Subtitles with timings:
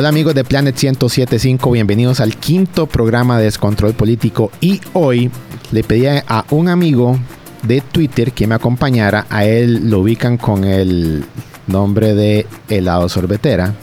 [0.00, 5.30] Hola amigos de Planet 1075, bienvenidos al quinto programa de Descontrol Político y hoy
[5.72, 7.18] le pedí a un amigo
[7.64, 11.26] de Twitter que me acompañara, a él lo ubican con el
[11.66, 13.74] nombre de helado sorbetera.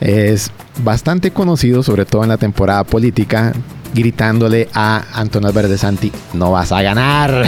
[0.00, 0.50] Es
[0.82, 3.52] bastante conocido, sobre todo en la temporada política,
[3.94, 7.44] gritándole a Antonio Verdesanti, no vas a ganar.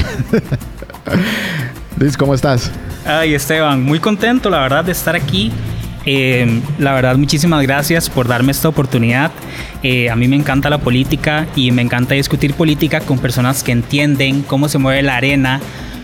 [1.99, 2.71] Luis, ¿cómo estás?
[3.05, 5.51] Ay, Esteban, muy contento, la verdad, de estar aquí.
[6.07, 9.31] Eh, la verdad, muchísimas gracias por darme esta oportunidad.
[9.83, 13.73] Eh, a mí me encanta la política y me encanta discutir política con personas que
[13.73, 15.61] entienden cómo se mueve la arena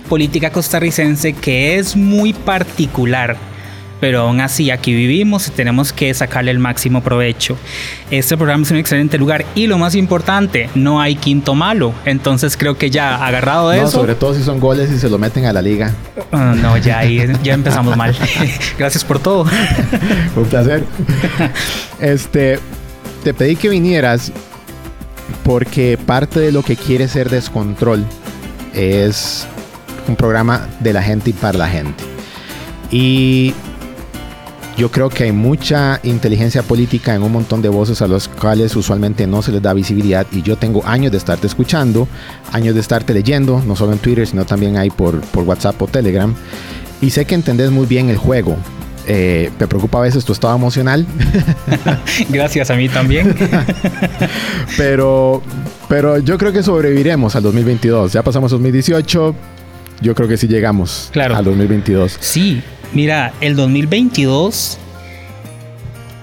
[0.08, 3.36] política costarricense, que es muy particular
[4.00, 7.56] pero aún así aquí vivimos y tenemos que sacarle el máximo provecho.
[8.10, 11.94] Este programa es un excelente lugar y lo más importante, no hay quinto malo.
[12.04, 13.98] Entonces creo que ya agarrado de no, eso.
[13.98, 15.92] Sobre todo si son goles y se lo meten a la liga.
[16.32, 18.14] Ah, no, ya ahí ya empezamos mal.
[18.78, 19.46] Gracias por todo.
[20.36, 20.84] un placer.
[22.00, 22.58] Este,
[23.24, 24.32] te pedí que vinieras
[25.42, 28.04] porque parte de lo que quiere ser descontrol
[28.74, 29.46] es
[30.08, 32.04] un programa de la gente y para la gente.
[32.90, 33.54] Y
[34.76, 38.76] yo creo que hay mucha inteligencia política en un montón de voces a los cuales
[38.76, 42.06] usualmente no se les da visibilidad y yo tengo años de estarte escuchando,
[42.52, 45.86] años de estarte leyendo, no solo en Twitter, sino también ahí por, por WhatsApp o
[45.86, 46.34] Telegram.
[47.00, 48.56] Y sé que entendés muy bien el juego.
[49.08, 51.06] Eh, me preocupa a veces tu estado emocional.
[52.28, 53.34] Gracias a mí también.
[54.76, 55.42] pero,
[55.88, 58.12] pero yo creo que sobreviviremos al 2022.
[58.12, 59.34] Ya pasamos 2018.
[60.02, 61.36] Yo creo que sí llegamos claro.
[61.36, 62.16] al 2022.
[62.20, 62.62] Sí,
[62.96, 64.78] Mira, el 2022,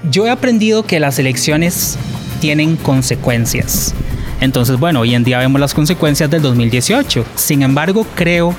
[0.10, 2.00] yo he aprendido que las elecciones
[2.42, 3.94] tienen consecuencias.
[4.42, 7.26] Entonces, bueno, hoy en día vemos las consecuencias del 2018.
[7.36, 8.56] Sin embargo, creo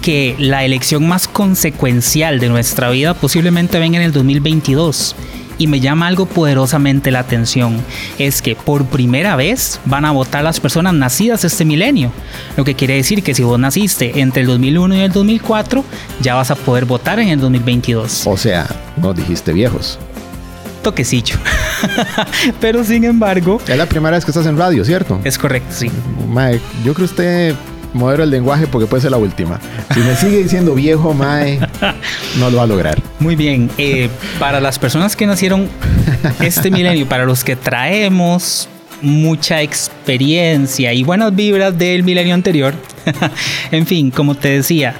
[0.00, 5.14] que la elección más consecuencial de nuestra vida posiblemente venga en el 2022
[5.58, 7.80] y me llama algo poderosamente la atención,
[8.18, 12.12] es que por primera vez van a votar las personas nacidas este milenio.
[12.56, 15.84] Lo que quiere decir que si vos naciste entre el 2001 y el 2004,
[16.20, 18.26] ya vas a poder votar en el 2022.
[18.26, 19.98] O sea, no dijiste viejos.
[20.82, 21.36] Toquecillo.
[22.60, 23.60] Pero sin embargo...
[23.66, 25.20] Es la primera vez que estás en radio, ¿cierto?
[25.22, 25.90] Es correcto, sí.
[26.28, 27.54] Mike, yo creo que usted
[27.92, 29.60] modero el lenguaje porque puede ser la última.
[29.92, 31.58] Si me sigue diciendo viejo, Mae,
[32.38, 33.00] no lo va a lograr.
[33.18, 33.70] Muy bien.
[33.78, 34.08] Eh,
[34.38, 35.68] para las personas que nacieron
[36.40, 38.68] este milenio, para los que traemos
[39.00, 42.74] mucha experiencia y buenas vibras del milenio anterior,
[43.70, 44.94] en fin, como te decía,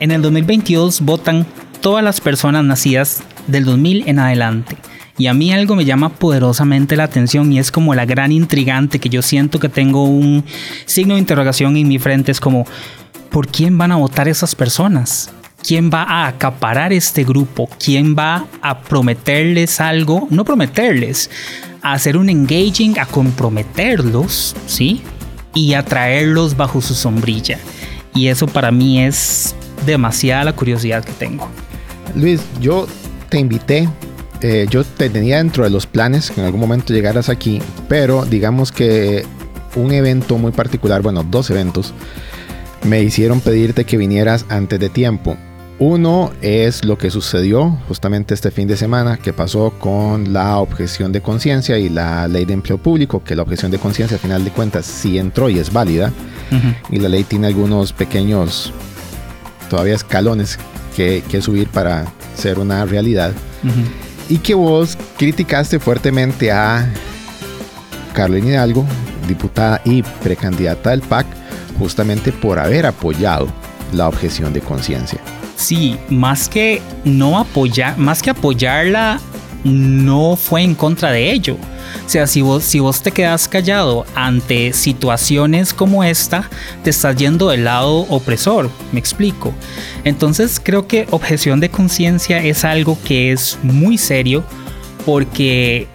[0.00, 1.46] en el 2022 votan
[1.80, 4.76] todas las personas nacidas del 2000 en adelante.
[5.18, 8.98] Y a mí algo me llama poderosamente la atención y es como la gran intrigante
[8.98, 10.44] que yo siento que tengo un
[10.84, 12.32] signo de interrogación en mi frente.
[12.32, 12.66] Es como,
[13.30, 15.30] ¿por quién van a votar esas personas?
[15.66, 17.68] ¿Quién va a acaparar este grupo?
[17.82, 20.28] ¿Quién va a prometerles algo?
[20.30, 21.30] No prometerles,
[21.80, 25.02] a hacer un engaging, a comprometerlos, ¿sí?
[25.54, 27.58] Y a traerlos bajo su sombrilla.
[28.14, 29.56] Y eso para mí es
[29.86, 31.48] demasiada la curiosidad que tengo.
[32.14, 32.86] Luis, yo
[33.30, 33.88] te invité
[34.42, 38.24] eh, yo te tenía dentro de los planes que en algún momento llegaras aquí, pero
[38.24, 39.24] digamos que
[39.76, 41.94] un evento muy particular, bueno, dos eventos,
[42.84, 45.36] me hicieron pedirte que vinieras antes de tiempo.
[45.78, 51.12] Uno es lo que sucedió justamente este fin de semana, que pasó con la objeción
[51.12, 54.42] de conciencia y la ley de empleo público, que la objeción de conciencia, a final
[54.42, 56.12] de cuentas, sí entró y es válida.
[56.90, 58.72] Y la ley tiene algunos pequeños,
[59.68, 60.58] todavía escalones
[60.96, 63.32] que, que subir para ser una realidad
[64.28, 66.90] y que vos criticaste fuertemente a
[68.12, 68.84] Carolina Hidalgo,
[69.28, 71.26] diputada y precandidata del PAC,
[71.78, 73.48] justamente por haber apoyado
[73.92, 75.20] la objeción de conciencia.
[75.56, 79.20] Sí, más que no apoyar, más que apoyarla,
[79.64, 81.56] no fue en contra de ello.
[82.04, 86.48] O sea, si vos, si vos te quedas callado ante situaciones como esta,
[86.82, 89.52] te estás yendo del lado opresor, me explico.
[90.04, 94.44] Entonces creo que objeción de conciencia es algo que es muy serio
[95.04, 95.86] porque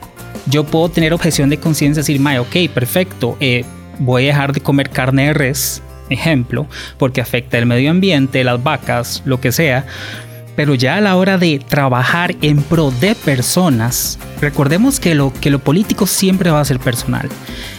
[0.47, 3.65] yo puedo tener objeción de conciencia y decir, Mae, ok, perfecto, eh,
[3.99, 6.67] voy a dejar de comer carne de res, ejemplo,
[6.97, 9.85] porque afecta el medio ambiente, las vacas, lo que sea
[10.55, 15.49] pero ya a la hora de trabajar en pro de personas, recordemos que lo, que
[15.49, 17.29] lo político siempre va a ser personal.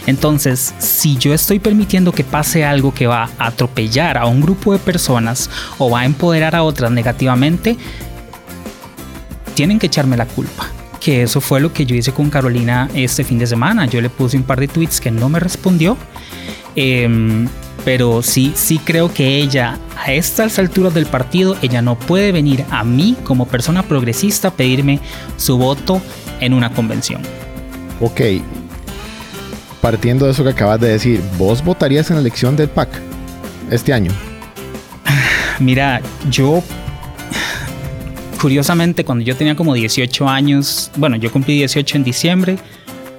[0.07, 4.73] Entonces, si yo estoy permitiendo que pase algo que va a atropellar a un grupo
[4.73, 7.77] de personas o va a empoderar a otras negativamente,
[9.53, 10.67] tienen que echarme la culpa.
[10.99, 13.85] Que eso fue lo que yo hice con Carolina este fin de semana.
[13.85, 15.97] Yo le puse un par de tweets que no me respondió.
[16.75, 17.45] Eh,
[17.85, 22.65] pero sí, sí creo que ella, a estas alturas del partido, ella no puede venir
[22.69, 24.99] a mí como persona progresista a pedirme
[25.37, 26.01] su voto
[26.39, 27.21] en una convención.
[27.99, 28.21] Ok,
[29.81, 32.89] partiendo de eso que acabas de decir, ¿vos votarías en la elección del PAC
[33.69, 34.11] este año?
[35.59, 36.63] Mira, yo
[38.41, 42.57] curiosamente cuando yo tenía como 18 años, bueno, yo cumplí 18 en diciembre,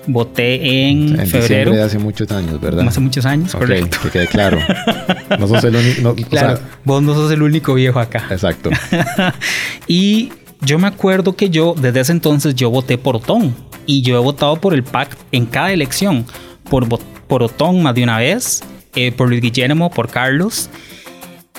[0.07, 1.73] voté en, en febrero.
[1.73, 2.87] de hace muchos años, ¿verdad?
[2.87, 3.99] Hace muchos años, okay, correcto.
[4.03, 4.59] Que quede claro.
[5.39, 6.15] No sos el único.
[6.31, 8.25] claro, vos no sos el único viejo acá.
[8.31, 8.71] Exacto.
[9.87, 10.33] y
[10.65, 13.55] yo me acuerdo que yo, desde ese entonces, yo voté por Otón.
[13.87, 16.25] Y yo he votado por el PAC en cada elección.
[16.71, 16.89] Por,
[17.27, 18.63] por Otón más de una vez,
[18.95, 20.71] eh, por Luis Guillermo, por Carlos.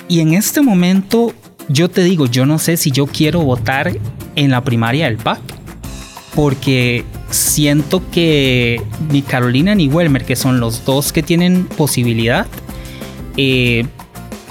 [0.08, 1.32] Y en este momento,
[1.68, 3.92] yo te digo, yo no sé si yo quiero votar
[4.34, 5.40] en la primaria del PAC.
[6.34, 8.80] Porque siento que
[9.10, 12.46] ni Carolina ni Welmer, que son los dos que tienen posibilidad,
[13.36, 13.86] eh,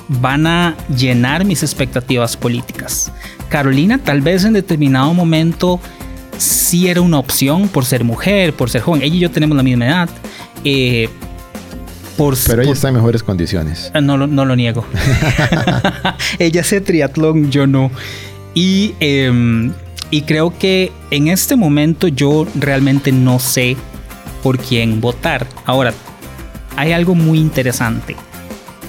[0.08, 3.12] van a llenar mis expectativas políticas.
[3.50, 5.80] Carolina tal vez en determinado momento
[6.38, 9.02] sí era una opción por ser mujer, por ser joven.
[9.02, 10.10] Ella y yo tenemos la misma edad.
[10.64, 11.10] Eh,
[12.18, 13.92] por, Pero ella está en mejores condiciones.
[13.94, 14.86] Ah, no, no lo niego.
[16.40, 17.92] ella hace triatlón, yo no.
[18.54, 19.72] Y, eh,
[20.16, 23.76] y creo que en este momento yo realmente no sé
[24.42, 25.46] por quién votar.
[25.66, 25.94] Ahora,
[26.78, 28.16] hay algo muy interesante.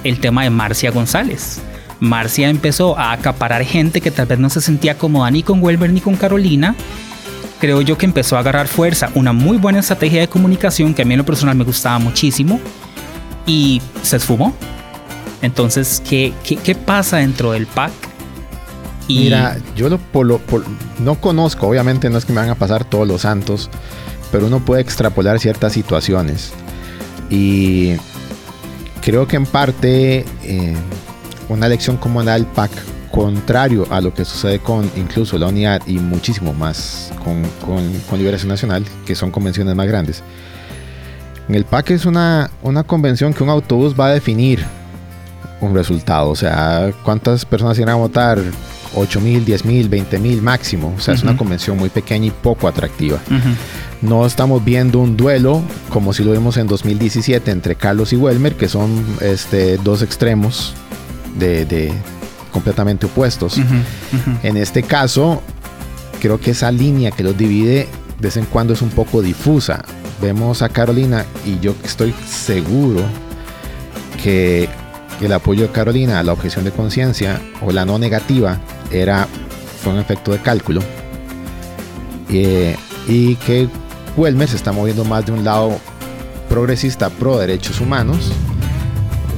[0.04, 1.60] El tema de Marcia González.
[1.98, 5.90] Marcia empezó a acaparar gente que tal vez no se sentía cómoda ni con Welber
[5.90, 6.76] ni con Carolina.
[7.58, 11.04] Creo yo que empezó a agarrar fuerza, una muy buena estrategia de comunicación que a
[11.04, 12.60] mí en lo personal me gustaba muchísimo
[13.48, 14.54] y se esfumó.
[15.42, 17.90] Entonces, ¿qué, pasa dentro del PAC?
[19.08, 20.00] Mira, yo lo,
[20.98, 23.70] no conozco, obviamente no es que me van a pasar todos los santos,
[24.32, 26.52] pero uno puede extrapolar ciertas situaciones.
[27.30, 27.94] Y
[29.02, 30.74] creo que en parte eh,
[31.48, 32.70] una elección como la del PAC,
[33.12, 38.18] contrario a lo que sucede con incluso la unidad y muchísimo más con, con, con
[38.18, 40.22] Liberación Nacional, que son convenciones más grandes.
[41.48, 44.64] En el PAC es una, una convención que un autobús va a definir
[45.60, 46.30] un resultado.
[46.30, 48.40] O sea, ¿cuántas personas irán a votar?
[48.94, 50.94] 8 mil, 10 mil, 20 mil máximo.
[50.96, 51.18] O sea, uh -huh.
[51.18, 53.18] es una convención muy pequeña y poco atractiva.
[53.30, 53.54] Uh -huh.
[54.02, 58.54] No estamos viendo un duelo como si lo vimos en 2017 entre Carlos y Welmer,
[58.54, 60.74] que son este, dos extremos
[61.38, 61.92] de, de
[62.52, 63.56] completamente opuestos.
[63.58, 64.38] Uh -huh.
[64.42, 65.42] En este caso,
[66.20, 69.84] creo que esa línea que los divide de vez en cuando es un poco difusa.
[70.20, 73.02] Vemos a Carolina y yo estoy seguro
[74.22, 74.68] que
[75.20, 78.58] el apoyo de Carolina a la objeción de conciencia o la no negativa
[78.90, 79.26] era
[79.82, 80.82] fue un efecto de cálculo
[82.30, 82.76] eh,
[83.08, 83.68] y que
[84.16, 85.78] Welmer se está moviendo más de un lado
[86.48, 88.32] progresista pro derechos humanos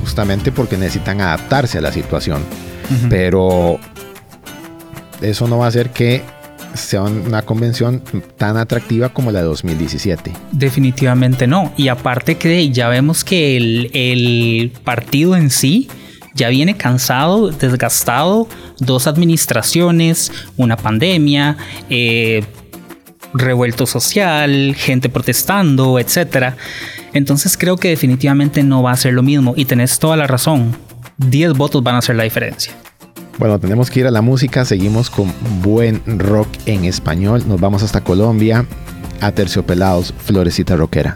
[0.03, 3.09] justamente porque necesitan adaptarse a la situación uh -huh.
[3.09, 3.79] pero
[5.21, 6.23] eso no va a hacer que
[6.75, 8.03] sea una convención
[8.37, 10.33] tan atractiva como la de 2017.
[10.53, 11.73] Definitivamente no.
[11.77, 15.89] Y aparte que ya vemos que el, el partido en sí
[16.39, 18.49] ya viene cansado, desgastado,
[18.79, 21.57] dos administraciones, una pandemia,
[21.91, 22.45] eh,
[23.35, 26.55] revuelto social, gente protestando, etc.
[27.13, 30.75] Entonces creo que definitivamente no va a ser lo mismo y tenés toda la razón.
[31.19, 32.73] 10 votos van a hacer la diferencia.
[33.39, 34.65] Bueno, tenemos que ir a la música.
[34.65, 37.45] Seguimos con buen rock en español.
[37.47, 38.65] Nos vamos hasta Colombia
[39.21, 41.15] a Terciopelados, Florecita Rockera.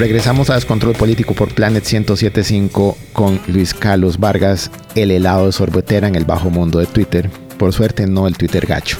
[0.00, 6.08] Regresamos a Descontrol Político por Planet 1075 con Luis Carlos Vargas, el helado de sorbetera
[6.08, 7.28] en el bajo mundo de Twitter.
[7.58, 8.96] Por suerte, no el Twitter gacho.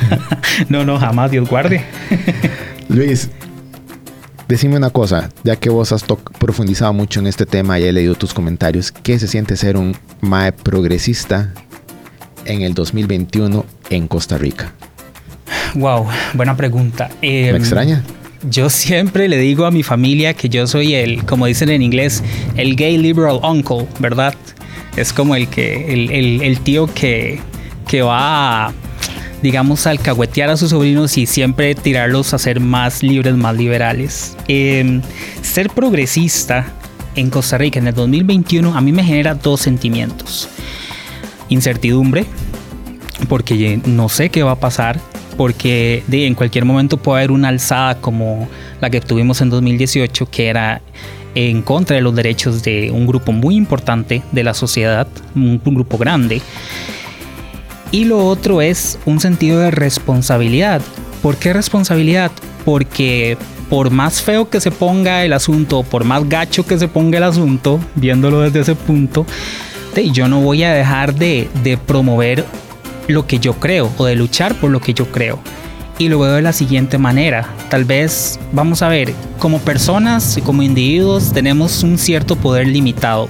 [0.68, 1.82] no, no, jamás, Dios guarde.
[2.90, 3.30] Luis,
[4.46, 6.04] decime una cosa, ya que vos has
[6.38, 9.96] profundizado mucho en este tema y he leído tus comentarios, ¿qué se siente ser un
[10.20, 11.54] MAE progresista
[12.44, 14.70] en el 2021 en Costa Rica?
[15.76, 17.08] Wow, buena pregunta.
[17.22, 18.02] ¿Me em, extraña?
[18.48, 22.22] Yo siempre le digo a mi familia que yo soy el, como dicen en inglés,
[22.56, 24.34] el gay liberal uncle, ¿verdad?
[24.96, 27.40] Es como el que, el, tío que,
[27.88, 28.72] que va a,
[29.42, 34.36] digamos, alcahuetear a sus sobrinos y siempre tirarlos a ser más libres, más liberales.
[34.46, 35.02] Em,
[35.42, 36.66] ser progresista
[37.16, 40.48] en Costa Rica en el 2021 a mí me genera dos sentimientos.
[41.48, 42.26] Incertidumbre,
[43.28, 45.00] porque no sé qué va a pasar
[45.36, 48.48] porque en cualquier momento puede haber una alzada como
[48.80, 50.82] la que tuvimos en 2018, que era
[51.34, 55.98] en contra de los derechos de un grupo muy importante de la sociedad, un, grupo
[55.98, 56.40] grande.
[57.92, 60.80] Y lo otro es un sentido de responsabilidad.
[61.22, 62.32] ¿Por qué responsabilidad?
[62.64, 63.36] Porque
[63.68, 67.24] por más feo que se ponga el asunto, por más gacho que se ponga el
[67.24, 69.26] asunto, viéndolo desde ese punto,
[70.04, 71.48] yo no voy a dejar de,
[71.86, 72.44] promover
[73.08, 75.38] lo que yo creo o de luchar por lo que yo creo.
[75.98, 77.48] Y lo veo de la siguiente manera.
[77.70, 83.28] Tal vez, vamos a ver, como personas y como individuos tenemos un cierto poder limitado,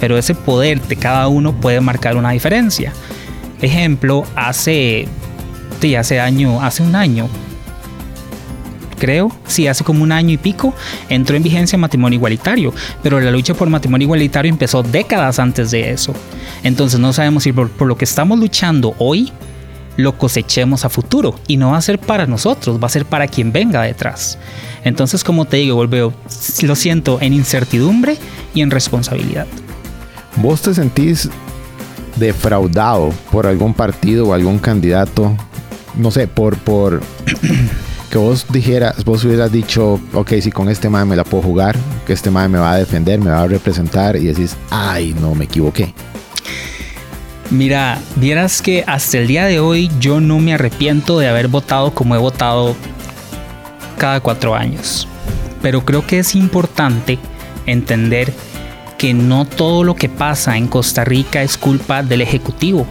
[0.00, 2.92] pero ese poder de cada uno puede marcar una diferencia.
[3.62, 5.06] Ejemplo, hace,
[5.80, 7.28] sí, hace año, hace un año,
[8.98, 10.74] creo, sí, hace como un año y pico,
[11.08, 15.90] entró en vigencia matrimonio igualitario, pero la lucha por matrimonio igualitario empezó décadas antes de
[15.90, 16.12] eso.
[16.62, 19.32] Entonces no sabemos si por, lo que estamos luchando hoy
[19.96, 23.26] lo cosechemos a futuro y no va a ser para nosotros, va a ser para
[23.26, 24.38] quien venga detrás.
[24.84, 26.12] Entonces, como te digo, volveo,
[26.62, 28.16] lo siento en incertidumbre
[28.54, 29.46] y en responsabilidad.
[30.36, 31.28] ¿Vos te sentís
[32.16, 35.36] defraudado por algún partido o algún candidato?
[35.96, 37.02] No sé, por, por
[38.10, 41.76] que vos dijeras, vos hubieras dicho, ok, si con este mae me la puedo jugar,
[42.06, 45.34] que este mae me va a defender, me va a representar y decís, ay, no,
[45.34, 45.94] me equivoqué.
[47.50, 51.94] Mira, vieras que hasta el día de hoy yo no me arrepiento de haber votado
[51.94, 52.76] como he votado
[53.96, 55.08] cada cuatro años.
[55.62, 57.18] Pero creo que es importante
[57.66, 58.32] entender
[58.96, 62.86] que no todo lo que pasa en Costa Rica es culpa del Ejecutivo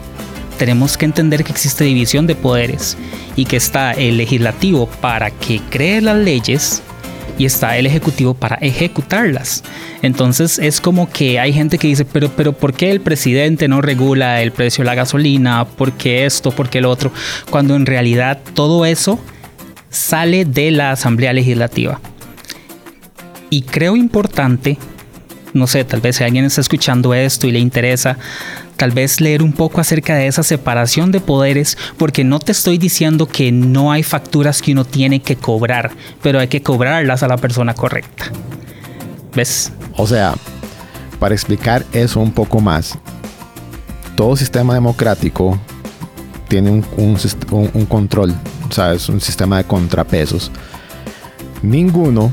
[0.58, 2.98] tenemos que entender que existe división de poderes
[3.36, 6.82] y que está el legislativo para que cree las leyes
[7.38, 9.64] y está el ejecutivo para ejecutarlas.
[10.02, 13.82] Entonces es como que hay gente que dice, pero, pero ¿por qué el presidente no
[13.82, 15.66] regula el precio de la gasolina?
[15.66, 16.52] ¿Por qué esto?
[16.52, 17.12] ¿Por qué lo otro?
[17.50, 19.20] Cuando en realidad todo eso
[19.90, 22.00] sale de la Asamblea Legislativa.
[23.50, 24.78] Y creo importante,
[25.54, 28.18] no sé, tal vez si alguien está escuchando esto y le interesa,
[28.78, 32.78] tal vez leer un poco acerca de esa separación de poderes, porque no te estoy
[32.78, 35.92] diciendo que no hay facturas que uno tiene que cobrar,
[36.22, 38.32] pero hay que cobrarlas a la persona correcta.
[39.36, 39.74] ¿Ves?
[39.98, 40.36] O sea,
[41.20, 42.98] para explicar eso un poco más,
[44.16, 45.60] todo sistema democrático
[46.48, 48.34] tiene un, control,
[48.70, 50.52] o sea, es un sistema de contrapesos.
[51.62, 52.32] Ninguno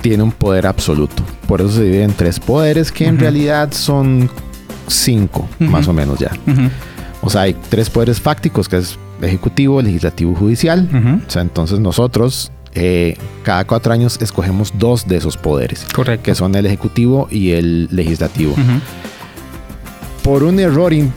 [0.00, 1.22] tiene un poder absoluto.
[1.46, 4.30] Por eso se divide en tres poderes que en realidad son
[4.88, 6.30] cinco, más o menos ya.
[7.20, 10.88] O sea, hay tres poderes fácticos, que es ejecutivo, legislativo y judicial.
[11.26, 15.84] O sea, entonces nosotros eh, cada cuatro años escogemos dos de esos poderes.
[15.92, 16.24] Correcto.
[16.24, 18.54] Que son el ejecutivo y el legislativo.
[20.22, 21.08] Por un error, iba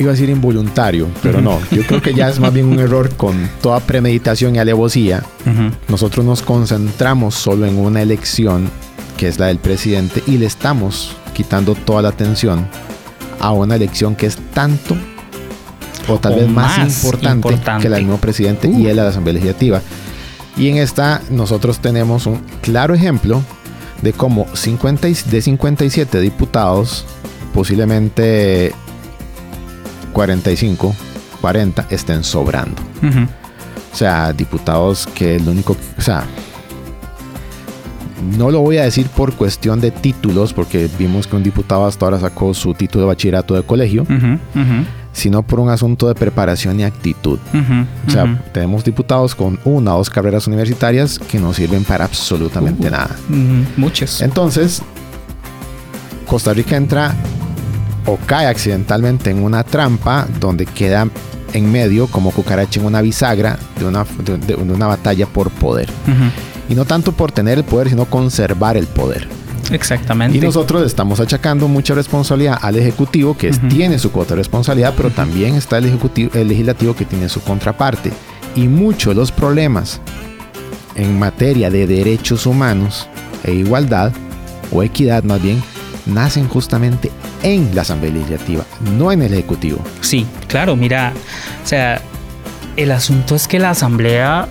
[0.00, 1.60] a decir involuntario, pero no.
[1.70, 5.22] Yo creo que ya es más bien un error con toda premeditación y alevosía.
[5.88, 8.70] Nosotros nos concentramos solo en una elección,
[9.16, 12.66] que es la del presidente, y le estamos quitando toda la atención
[13.40, 14.96] a una elección que es tanto
[16.08, 19.34] o tal vez más, importante, que la del mismo presidente y el de la Asamblea
[19.34, 19.82] Legislativa.
[20.56, 23.42] Y en esta nosotros tenemos un claro ejemplo
[24.02, 27.04] de cómo 50 de 57 diputados,
[27.52, 28.72] posiblemente
[30.12, 30.94] 45,
[31.40, 32.82] 40 estén sobrando.
[33.92, 36.24] O sea, diputados que el único, o sea,
[38.36, 42.04] no lo voy a decir por cuestión de títulos, porque vimos que un diputado hasta
[42.04, 44.06] ahora sacó su título de bachillerato de colegio,
[45.12, 47.38] sino por un asunto de preparación y actitud.
[48.06, 52.90] o sea, tenemos diputados con una o dos carreras universitarias que no sirven para absolutamente
[52.90, 53.16] nada.
[53.76, 54.20] Muchos.
[54.20, 54.82] Entonces,
[56.26, 57.14] Costa Rica entra
[58.06, 61.08] o cae accidentalmente en una trampa donde queda
[61.52, 64.04] en medio como cucaracha en una bisagra de una,
[64.46, 65.88] de, una batalla por poder.
[66.68, 69.28] Y no tanto por tener el poder, sino conservar el poder.
[69.70, 70.36] Exactamente.
[70.36, 75.10] Y nosotros estamos achacando mucha responsabilidad al Ejecutivo, que tiene su cuota de responsabilidad, pero
[75.10, 78.12] también está el, ejecutivo, el Legislativo, que tiene su contraparte.
[78.54, 80.00] Y muchos de los problemas
[80.94, 83.08] en materia de derechos humanos
[83.44, 84.12] e igualdad,
[84.72, 85.62] o equidad más bien,
[86.06, 87.10] nacen justamente
[87.42, 88.64] en la Asamblea Legislativa,
[88.96, 89.78] no en el Ejecutivo.
[90.00, 91.12] Sí, claro, mira,
[91.64, 92.00] o sea,
[92.76, 94.48] el asunto es que la Asamblea,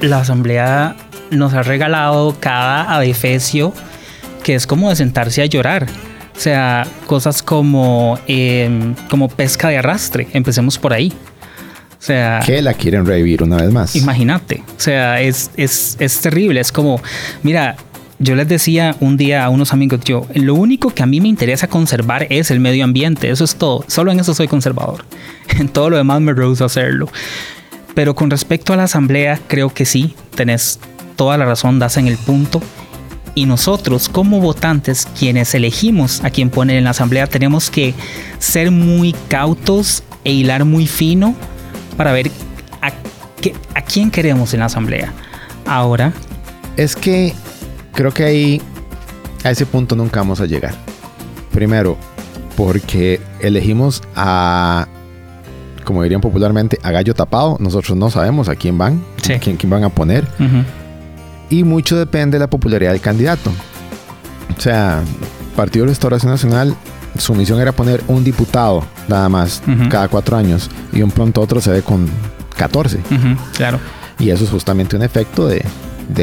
[0.00, 0.96] la Asamblea
[1.32, 3.72] nos ha regalado cada adefesio
[4.42, 5.86] que es como de sentarse a llorar.
[6.36, 10.28] O sea, cosas como, em, como pesca de arrastre.
[10.32, 11.12] Empecemos por ahí.
[11.92, 13.94] O sea, que la quieren revivir una vez más.
[13.94, 14.64] Imagínate.
[14.76, 16.60] O sea, es, es, es terrible.
[16.60, 17.00] Es como,
[17.42, 17.76] mira,
[18.18, 21.28] yo les decía un día a unos amigos, yo, lo único que a mí me
[21.28, 23.30] interesa conservar es el medio ambiente.
[23.30, 23.84] Eso es todo.
[23.86, 25.04] Solo en eso soy conservador.
[25.58, 27.08] En todo lo demás me rehuso a hacerlo.
[27.94, 30.80] Pero con respecto a la asamblea, creo que sí, tenés
[31.16, 32.60] toda la razón, das en el punto
[33.34, 37.94] y nosotros como votantes, quienes elegimos a quien poner en la asamblea, tenemos que
[38.38, 41.34] ser muy cautos e hilar muy fino
[41.96, 42.30] para ver
[42.82, 42.88] a,
[43.74, 45.12] a quién queremos en la asamblea.
[45.66, 46.12] Ahora.
[46.76, 47.32] Es que
[47.92, 48.62] creo que ahí
[49.44, 50.74] a ese punto nunca vamos a llegar.
[51.52, 51.96] Primero,
[52.56, 54.86] porque elegimos a,
[55.84, 57.56] como dirían popularmente, a gallo tapado.
[57.60, 59.02] Nosotros no sabemos a quién van,
[59.34, 60.26] a quién, van a poner
[61.52, 63.52] y mucho depende de la popularidad del candidato.
[64.56, 65.02] O sea,
[65.54, 66.74] Partido de Restauración Nacional,
[67.18, 71.60] su misión era poner un diputado nada más cada cuatro años y un pronto otro
[71.60, 72.08] se ve con
[72.56, 73.00] 14.
[73.54, 73.78] claro.
[74.18, 75.62] Y eso es justamente un efecto de,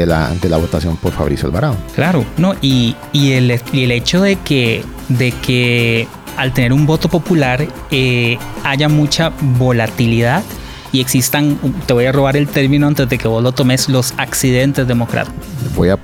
[0.04, 1.76] la, de la votación por Fabricio Alvarado.
[1.94, 7.68] Claro, no, y, el, el, hecho de que, de que al tener un voto popular
[7.92, 10.42] eh, haya mucha volatilidad
[10.92, 14.14] y existan, te voy a robar el término antes de que vos lo tomes, los
[14.16, 15.44] accidentes democráticos.
[15.76, 15.98] Voy a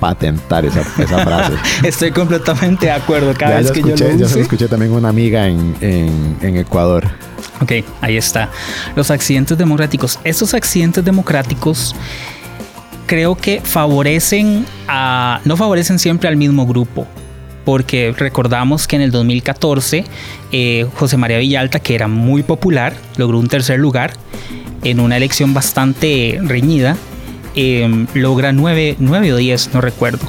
[0.00, 1.54] patentar esa, frase.
[1.84, 4.18] Estoy completamente de acuerdo cada vez que yo lo use.
[4.18, 7.04] Ya se lo escuché también una amiga en, en, Ecuador.
[7.60, 8.50] Ok, ahí está.
[8.94, 10.18] Los accidentes democráticos.
[10.24, 11.94] Estos accidentes democráticos
[13.06, 15.40] creo que favorecen a...
[15.44, 17.06] no favorecen siempre al mismo grupo
[17.66, 20.04] porque recordamos que en el 2014
[20.52, 24.12] eh, José María Villalta, que era muy popular, logró un tercer lugar
[24.84, 26.96] en una elección bastante reñida,
[27.56, 30.24] em, logra 9, o 10, no recuerdo,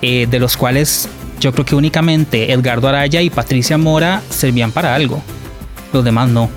[0.00, 1.08] eh, de los cuales
[1.40, 5.20] yo creo que únicamente Edgardo Araya y Patricia Mora servían para algo,
[5.92, 6.48] los demás no.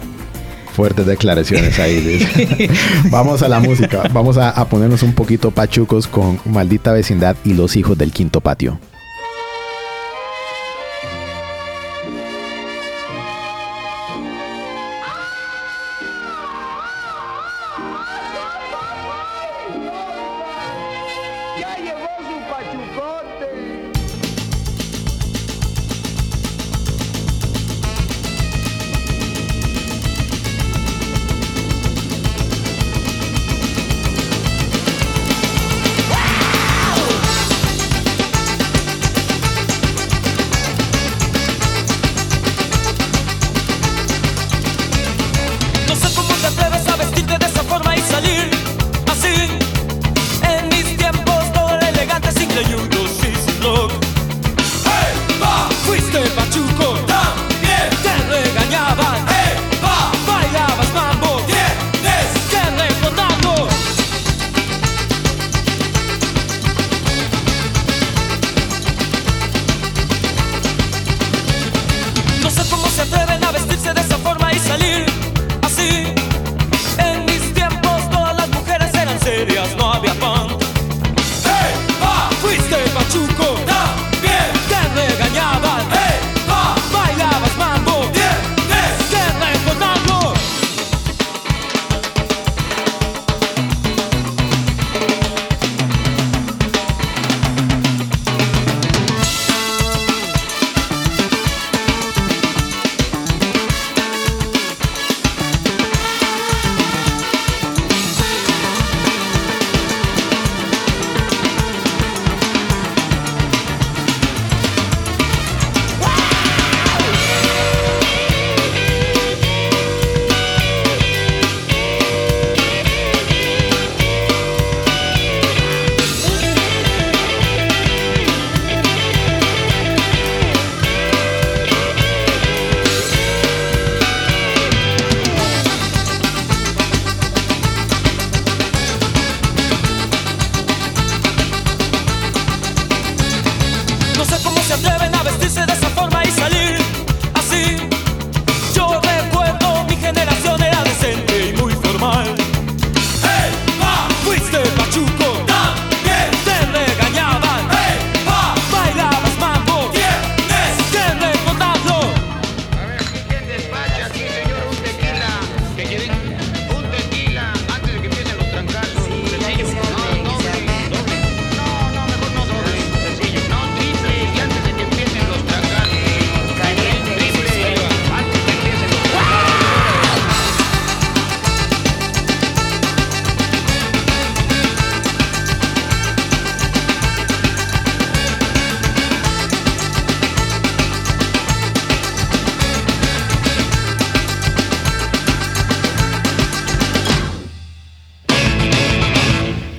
[0.74, 2.70] Fuertes declaraciones ahí.
[3.10, 7.76] vamos a la música, vamos a ponernos un poquito pachucos con Maldita Vecindad y los
[7.76, 8.80] hijos del quinto patio.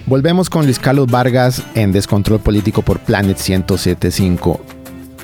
[0.09, 4.59] Volvemos con Luis Carlos Vargas en Descontrol Político por Planet 1075.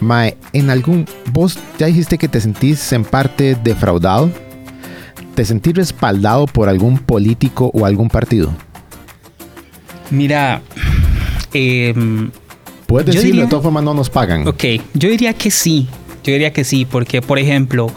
[0.00, 1.06] Mae, en algún.
[1.32, 4.30] ¿Vos ya dijiste que te sentís en parte defraudado?
[5.34, 8.52] ¿Te sentís respaldado por algún político o algún partido?
[10.10, 10.60] Mira.
[11.54, 12.30] em,
[12.86, 14.46] Puedes decirlo, de todas formas no nos pagan.
[14.46, 15.88] Ok, yo diría que sí.
[16.24, 17.90] Yo diría que sí, porque por ejemplo,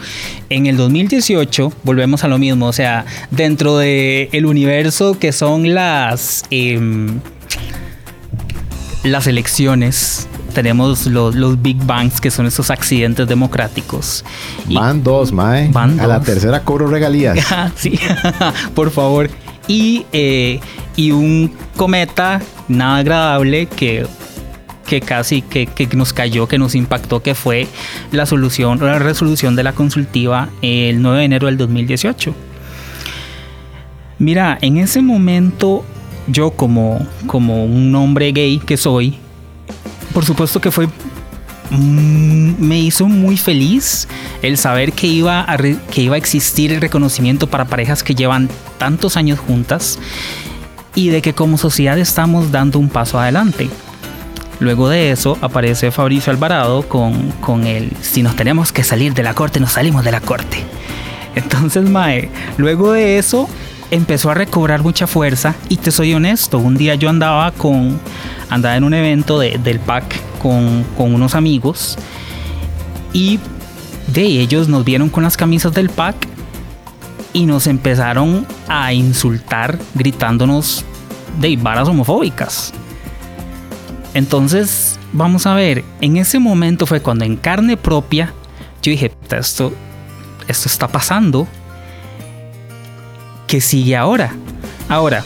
[0.50, 5.74] en el 2018 volvemos a lo mismo, o sea, dentro de el universo que son
[5.74, 7.20] las em,
[9.04, 14.26] las elecciones, tenemos los, los Big Bangs, que son esos accidentes democráticos.
[14.70, 15.70] Van dos, Mae.
[15.72, 16.26] Van A la dos.
[16.26, 17.38] tercera cobro regalías.
[17.52, 17.98] Ah, sí,
[18.76, 19.30] por favor.
[19.68, 20.60] Y, eh,
[20.96, 24.06] y un cometa nada agradable que,
[24.88, 27.68] que casi que, que nos cayó, que nos impactó, que fue
[28.12, 32.34] la solución, la resolución de la consultiva el 9 de enero del 2018.
[34.18, 35.86] Mira, en ese momento
[36.28, 39.18] yo como, como un hombre gay que soy,
[40.14, 40.88] por supuesto que fue
[41.70, 44.08] mm, me hizo muy feliz
[44.42, 48.50] el saber que iba, a que iba a existir el reconocimiento para parejas que llevan
[48.78, 50.00] tantos años juntas
[50.96, 53.70] y de que como sociedad estamos dando un paso adelante.
[54.60, 59.24] Luego de eso aparece Fabricio Alvarado con, con el si nos tenemos que salir de
[59.24, 60.64] la corte, nos salimos de la corte.
[61.36, 63.48] Entonces, Mae, luego de eso
[63.92, 68.00] empezó a recobrar mucha fuerza y te soy honesto, un día yo andaba con
[68.50, 70.04] andaba en un evento de- del PAC
[70.42, 71.98] con, con unos amigos
[73.14, 73.40] y
[74.08, 76.16] de ellos nos vieron con las camisas del PAC
[77.34, 80.84] y nos empezaron a insultar gritándonos
[81.40, 82.74] de varas homofóbicas.
[84.18, 88.34] Entonces, vamos a ver, en ese momento fue cuando en carne propia
[88.82, 89.72] yo dije, "Puta, esto,
[90.48, 91.48] esto está pasando.
[93.46, 94.34] ¿Qué sigue ahora?
[94.90, 95.24] Ahora,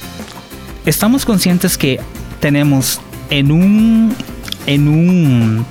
[0.85, 2.01] estamos conscientes que
[2.41, 2.99] tenemos
[3.29, 4.13] en un,
[4.65, 5.65] en un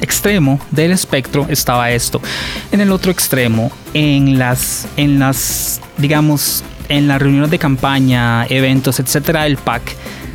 [0.00, 2.22] extremo del espectro estaba esto.
[2.70, 9.00] En el otro extremo, en las, en las, digamos, en las reuniones de campaña, eventos,
[9.00, 9.82] etcétera, del PAC,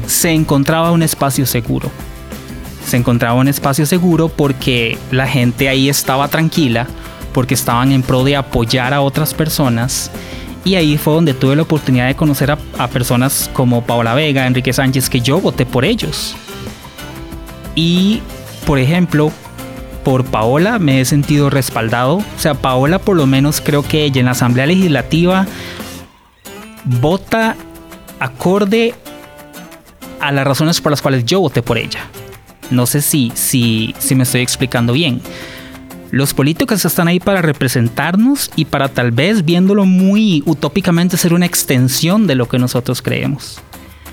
[0.07, 1.91] se encontraba un espacio seguro.
[2.85, 6.87] Se encontraba un espacio seguro porque la gente ahí estaba tranquila,
[7.33, 10.09] porque estaban en pro de apoyar a otras personas.
[10.63, 14.47] Y ahí fue donde tuve la oportunidad de conocer a, a personas como Paola Vega,
[14.47, 16.35] Enrique Sánchez, que yo voté por ellos.
[17.75, 18.21] Y,
[18.65, 19.31] por ejemplo,
[20.03, 22.17] por Paola me he sentido respaldado.
[22.17, 25.45] O sea, Paola por lo menos creo que ella en la Asamblea Legislativa
[26.85, 27.57] vota
[28.19, 28.93] acorde
[30.19, 31.99] a las razones por las cuales yo voté por ella.
[32.69, 35.21] No sé si, si, si me estoy explicando bien.
[36.11, 41.45] Los políticos están ahí para representarnos y para tal vez viéndolo muy utópicamente ser una
[41.45, 43.59] extensión de lo que nosotros creemos.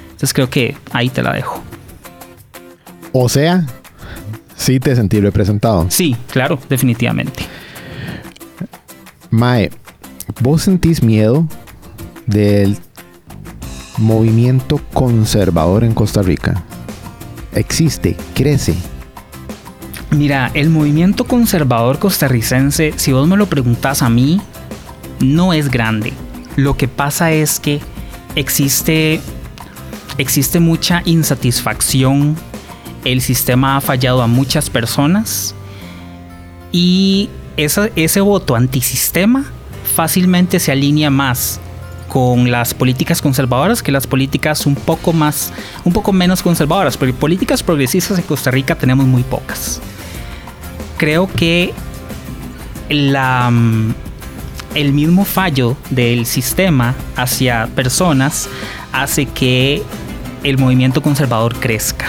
[0.07, 1.63] Entonces creo que ahí te la dejo.
[3.13, 3.65] O sea,
[4.57, 5.87] sí te sentí representado.
[5.89, 7.45] Sí, claro, definitivamente.
[9.31, 9.71] Mae,
[10.41, 11.47] ¿vos sentís miedo
[12.27, 12.77] del
[13.99, 16.65] movimiento conservador en Costa Rica?
[17.53, 18.75] Existe, crece.
[20.11, 24.41] Mira, el movimiento conservador costarricense, si vos me lo preguntas a mí,
[25.21, 26.13] no es grande.
[26.57, 27.81] Lo que pasa es que
[28.37, 29.21] existe,
[30.19, 32.37] existe mucha insatisfacción.
[33.05, 35.55] El sistema ha fallado a muchas personas.
[36.71, 39.45] Y ese voto antisistema
[39.95, 41.61] fácilmente se alinea más
[42.09, 45.53] con las políticas conservadoras que las políticas un poco más,
[45.85, 49.81] un poco menos conservadoras, porque políticas progresistas en Costa Rica tenemos muy pocas.
[50.97, 51.73] Creo que
[52.89, 53.95] la, mm,
[54.75, 58.49] el mismo fallo del sistema hacia personas
[58.93, 59.83] hace que
[60.43, 62.07] el movimiento conservador crezca.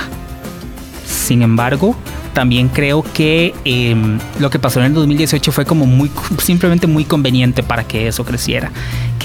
[1.05, 1.95] Sin embargo,
[2.33, 7.05] también creo que em, lo que pasó en el 2018 fue como muy simplemente muy
[7.05, 8.71] conveniente para que eso creciera,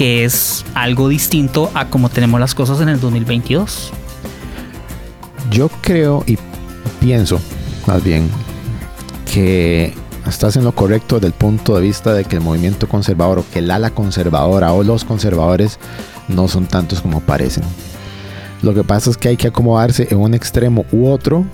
[0.01, 3.91] que es algo distinto a como tenemos las cosas en el 2022.
[5.51, 6.39] Yo creo y
[6.99, 7.39] pienso,
[7.85, 8.27] más bien,
[9.31, 9.93] que
[10.25, 13.45] estás en lo correcto desde el punto de vista de que el movimiento conservador o
[13.53, 15.77] que el ala conservadora o los conservadores
[16.27, 17.63] no son tantos como parecen.
[18.63, 21.45] Lo que pasa es que hay que acomodarse en un extremo u otro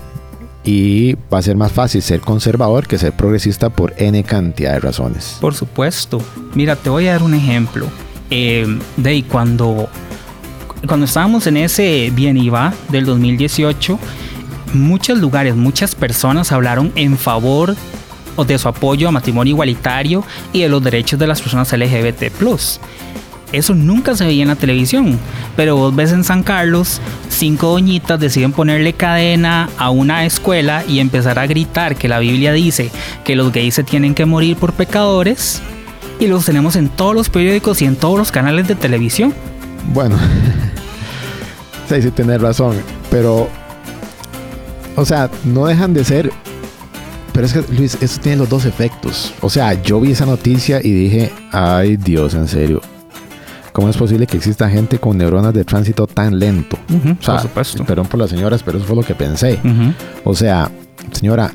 [0.64, 4.80] y va a ser más fácil ser conservador que ser progresista por N cantidad de
[4.80, 5.36] razones.
[5.38, 6.22] Por supuesto.
[6.54, 7.88] Mira, te voy a dar un ejemplo.
[8.30, 9.88] Eh, de cuando,
[10.86, 13.98] cuando estábamos en ese bien y va del 2018,
[14.74, 17.74] muchos lugares, muchas personas hablaron en favor
[18.36, 22.30] o de su apoyo a matrimonio igualitario y de los derechos de las personas LGBT.
[23.50, 25.18] eso nunca se veía en la televisión.
[25.56, 31.00] Pero vos ves en San Carlos, cinco doñitas deciden ponerle cadena a una escuela y
[31.00, 32.90] empezar a gritar que la Biblia dice
[33.24, 35.60] que los gays se tienen que morir por pecadores.
[36.20, 39.32] Y los tenemos en todos los periódicos y en todos los canales de televisión.
[39.92, 40.16] Bueno,
[41.88, 42.76] sí, sí, tener razón.
[43.10, 43.48] Pero,
[44.96, 46.32] o sea, no dejan de ser
[47.38, 49.32] pero es que, Luis, esto tiene los dos efectos.
[49.42, 52.82] O sea, yo vi esa noticia y dije, ay Dios, en serio.
[53.70, 56.76] ¿Cómo es posible que exista gente con neuronas de tránsito tan lento?
[56.88, 57.84] o sea, por supuesto.
[57.84, 59.60] Perdón por las señoras, pero eso fue lo que pensé.
[60.24, 60.68] O sea,
[61.12, 61.52] señora,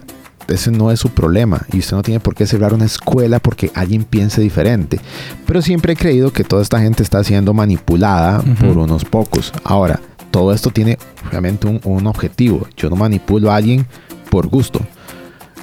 [0.48, 3.72] ese no es su problema y usted no tiene por qué cerrar una escuela porque
[3.74, 5.00] alguien piense diferente.
[5.46, 9.54] Pero siempre he creído que toda esta gente está siendo manipulada por unos pocos.
[9.64, 10.00] Ahora,
[10.32, 10.98] todo esto tiene
[11.32, 12.68] realmente un, un, objetivo.
[12.76, 13.86] Yo no manipulo a alguien
[14.30, 14.82] por gusto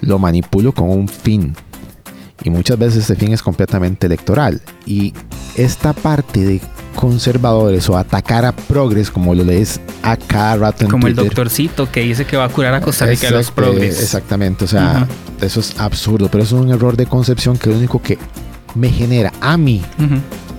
[0.01, 1.55] lo manipulo con un fin.
[2.43, 4.61] Y muchas veces ese fin es completamente electoral.
[4.87, 5.13] Y
[5.57, 6.61] esta parte de
[6.95, 11.91] conservadores o atacar a progres, como lo lees a cada rato en Como el doctorcito
[11.91, 14.03] que dice que va a curar a Costa Rica a los progres.
[14.03, 15.07] Exactamente, o sea,
[15.41, 18.19] eso es absurdo, pero eso es un error de concepción que lo único que
[18.75, 19.83] me genera a mí,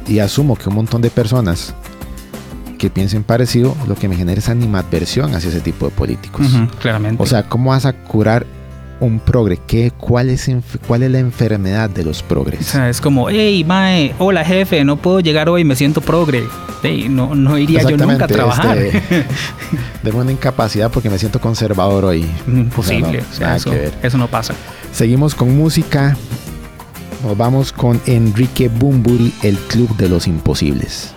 [0.08, 1.74] y asumo que un montón de personas
[2.78, 6.48] que piensen parecido, lo que me genera es animadversión hacia ese tipo de políticos.
[6.82, 7.22] claramente.
[7.22, 8.46] O sea, ¿cómo vas a curar
[9.02, 9.60] un progre?
[9.68, 10.50] ¿Qué, cuál, es,
[10.88, 12.62] ¿Cuál es la enfermedad de los progres?
[12.62, 16.44] O sea, es como, hey, mae, hola jefe, no puedo llegar hoy, me siento progre.
[16.82, 18.78] Hey, no, no iría yo nunca a trabajar.
[18.78, 19.26] Este,
[20.14, 22.26] una incapacidad porque me siento conservador hoy.
[22.48, 23.24] Imposible,
[23.56, 24.54] eso, eso no pasa.
[24.94, 26.16] Seguimos con música.
[27.24, 31.14] Nos vamos con Enrique Bumburi, el Club de los Imposibles.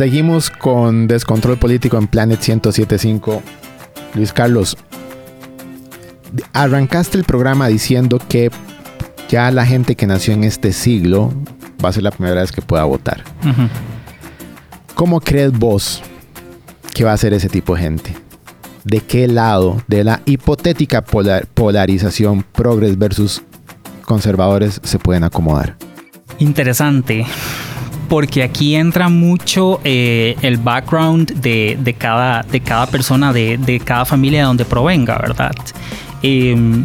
[0.00, 3.42] Seguimos con descontrol político en Planet 1075.
[4.14, 4.74] Luis Carlos,
[6.54, 8.50] arrancaste el programa diciendo que
[9.28, 11.34] ya la gente que nació en este siglo
[11.84, 13.22] va a ser la primera vez que pueda votar.
[14.94, 16.00] ¿Cómo crees vos
[16.94, 18.14] que va a ser ese tipo de gente?
[18.84, 23.42] ¿De qué lado de la hipotética polarización progres versus
[24.06, 25.76] conservadores se pueden acomodar?
[26.38, 27.26] Interesante
[28.10, 34.40] porque aquí entra mucho eh, el background de, cada, de cada persona, de, cada familia
[34.40, 35.54] de donde provenga, ¿verdad?
[36.20, 36.84] Em,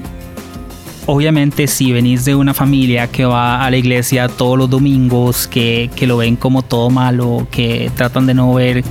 [1.08, 5.90] obviamente si venís de una familia que va a la iglesia todos los domingos, que,
[6.02, 8.84] lo ven como todo malo, que tratan de no ver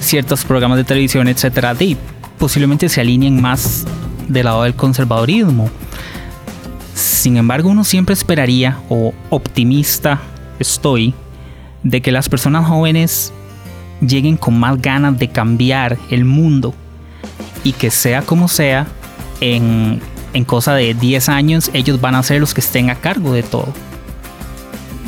[0.00, 1.76] ciertos programas de televisión, etcétera,
[2.36, 3.86] posiblemente se alineen más
[4.26, 5.70] del lado del conservadorismo.
[6.94, 10.20] Sin embargo, uno siempre esperaría, o optimista
[10.58, 11.14] estoy,
[11.82, 13.32] de que las personas jóvenes
[14.00, 16.74] lleguen con más ganas de cambiar el mundo
[17.64, 18.86] y que sea como sea,
[19.40, 20.00] en,
[20.32, 23.42] en cosa de 10 años ellos van a ser los que estén a cargo de
[23.42, 23.72] todo.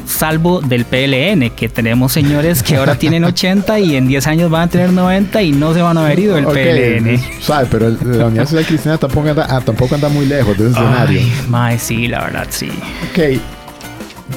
[0.07, 4.63] Salvo del PLN, que tenemos señores que ahora tienen 80 y en 10 años van
[4.63, 7.19] a tener 90 y no se van a haber ido el PLN.
[7.41, 10.79] Sabe, pero la Unidad Social Cristiana tampoco anda, ah, tampoco anda muy lejos de ese
[10.79, 11.21] escenario.
[11.49, 12.69] Mae, sí, la verdad, sí.
[13.11, 13.41] Ok.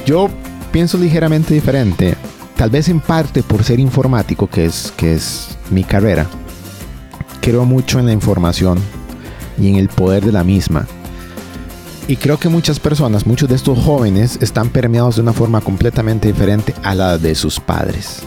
[0.06, 0.30] Yo
[0.72, 2.16] pienso ligeramente diferente.
[2.56, 6.26] Tal vez en parte por ser informático, que es, que es mi carrera.
[7.42, 8.80] Creo mucho en la información
[9.60, 10.88] y en el poder de la misma.
[12.08, 16.28] Y creo que muchas personas, muchos de estos jóvenes, están permeados de una forma completamente
[16.28, 18.22] diferente a la de sus padres.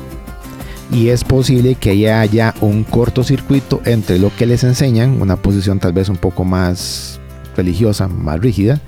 [0.90, 5.92] Y es posible que haya un cortocircuito entre lo que les enseñan, una posición tal
[5.92, 7.20] vez un poco más
[7.58, 8.80] religiosa más rígida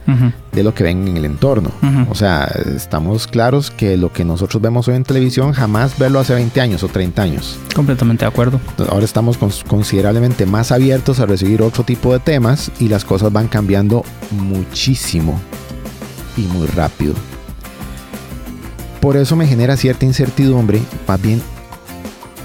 [0.53, 1.71] de lo que ven en el entorno.
[2.09, 2.45] O sea,
[2.75, 6.83] estamos claros que lo que nosotros vemos hoy en televisión jamás verlo hace 20 años
[6.83, 7.59] o 30 años.
[7.75, 8.61] Completamente de acuerdo.
[8.89, 13.49] Ahora estamos considerablemente más abiertos a recibir otro tipo de temas y las cosas van
[13.49, 15.39] cambiando muchísimo
[16.37, 17.14] y muy rápido.
[19.01, 21.43] Por eso me genera cierta incertidumbre, más bien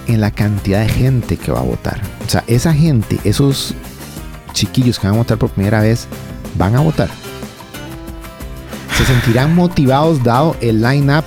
[0.07, 1.99] en la cantidad de gente que va a votar.
[2.25, 3.75] O sea, esa gente, esos
[4.55, 6.07] chiquillos que van a votar por primera vez
[6.57, 7.09] van a votar.
[8.97, 11.25] Se sentirán motivados dado el line-up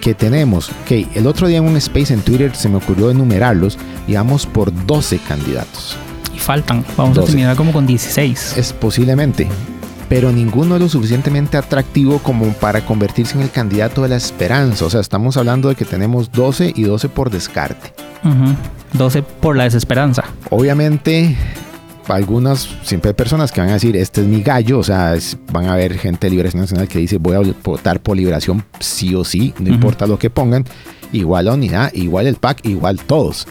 [0.00, 0.70] que tenemos.
[0.82, 4.46] Ok, el otro día en un space en Twitter se me ocurrió enumerarlos y vamos
[4.46, 5.96] por 12 candidatos.
[6.34, 8.56] Y faltan, vamos a terminar como con 16.
[8.56, 9.48] Es posiblemente,
[10.08, 14.84] pero ninguno es lo suficientemente atractivo como para convertirse en el candidato de la esperanza.
[14.84, 17.92] O sea, estamos hablando de que tenemos 12 y 12 por descarte.
[18.92, 20.24] 12 por la desesperanza.
[20.50, 21.36] Obviamente,
[22.08, 25.16] algunas, siempre hay personas que van a decir, este es mi gallo, o sea,
[25.52, 29.14] van a haber gente de Liberación Nacional que dice, voy a votar por liberación sí
[29.14, 30.64] o sí, no importa lo que pongan,
[31.12, 33.46] igual la unidad, igual el PAC, igual todos.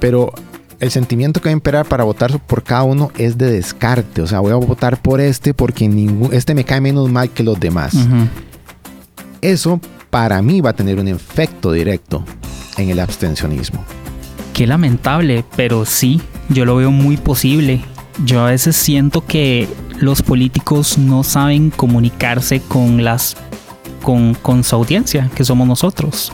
[0.00, 0.32] Pero
[0.80, 4.26] el sentimiento que va a imperar para votar por cada uno es de descarte, o
[4.26, 7.58] sea, voy a votar por este porque ningún, este me cae menos mal que los
[7.58, 7.94] demás.
[9.40, 9.80] Eso
[10.10, 12.24] para mí va a tener un efecto directo
[12.76, 13.84] en el abstencionismo.
[14.54, 17.80] Qué lamentable, pero sí, yo lo veo muy posible.
[18.24, 23.36] Yo a veces siento que los políticos no saben comunicarse con las
[24.00, 26.32] con, con su audiencia, que somos nosotros.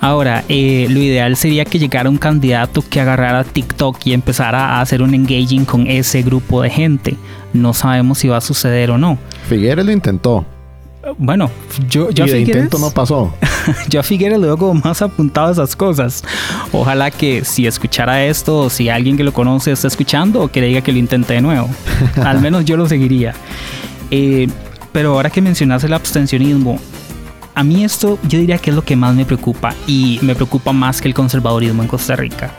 [0.00, 4.80] Ahora, eh, lo ideal sería que llegara un candidato que agarrara TikTok y empezara a
[4.80, 7.16] hacer un engaging con ese grupo de gente.
[7.52, 9.18] No sabemos si va a suceder o no.
[9.48, 10.44] Figueres lo intentó.
[11.18, 11.50] Bueno,
[11.88, 13.32] yo, yo y intento no pasó.
[13.88, 16.24] yo a Figueres lo veo como más apuntado a esas cosas.
[16.72, 20.60] Ojalá que si escuchara esto, o si alguien que lo conoce está escuchando, o que
[20.60, 21.68] le diga que lo intente de nuevo.
[22.24, 23.34] Al menos yo lo seguiría.
[24.10, 24.48] Eh,
[24.92, 26.78] pero ahora que mencionas el abstencionismo,
[27.54, 30.72] a mí esto yo diría que es lo que más me preocupa y me preocupa
[30.72, 32.50] más que el conservadurismo en Costa Rica.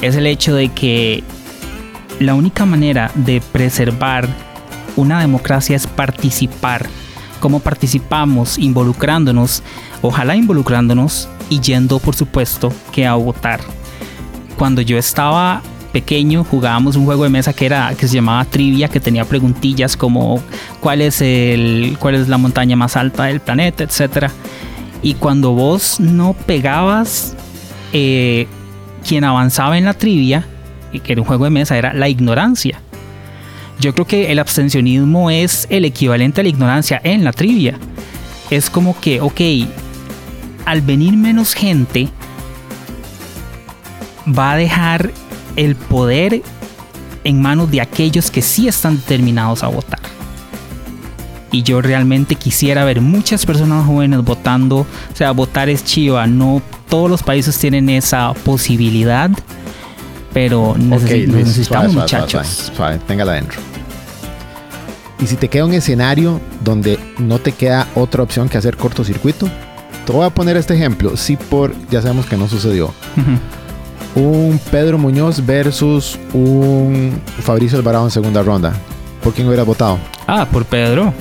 [0.00, 1.24] Es el hecho de que
[2.20, 4.28] la única manera de preservar
[4.96, 6.86] una democracia es participar
[7.46, 9.62] cómo participamos involucrándonos,
[10.02, 13.60] ojalá involucrándonos y yendo por supuesto que a votar.
[14.58, 18.88] Cuando yo estaba pequeño jugábamos un juego de mesa que era que se llamaba trivia
[18.88, 20.42] que tenía preguntillas como
[20.80, 24.32] cuál es el cuál es la montaña más alta del planeta etcétera
[25.02, 27.36] y cuando vos no pegabas
[27.92, 28.48] eh,
[29.06, 30.44] quien avanzaba en la trivia
[31.04, 32.80] que era un juego de mesa era la ignorancia
[33.78, 37.78] yo creo que el abstencionismo es el equivalente a la ignorancia en la trivia.
[38.50, 39.40] Es como que, ok,
[40.64, 42.08] al venir menos gente,
[44.26, 45.12] va a dejar
[45.56, 46.42] el poder
[47.24, 50.00] en manos de aquellos que sí están determinados a votar.
[51.52, 54.78] y yo realmente quisiera ver muchas personas jóvenes votando.
[54.78, 59.30] O sea, votar es chiva, no todos los países tienen esa posibilidad,
[60.36, 62.70] pero necesitamos muchachos.
[63.06, 63.58] téngala adentro.
[65.18, 69.48] Y si te queda un escenario donde no te queda otra opción que hacer cortocircuito,
[70.04, 71.16] te voy a poner este ejemplo.
[71.16, 72.92] Si por, ya sabemos que no sucedió,
[74.14, 78.74] un Pedro Muñoz versus un Fabricio Alvarado en segunda ronda,
[79.22, 79.98] ¿por quién hubiera votado?
[80.26, 81.14] Ah, por Pedro.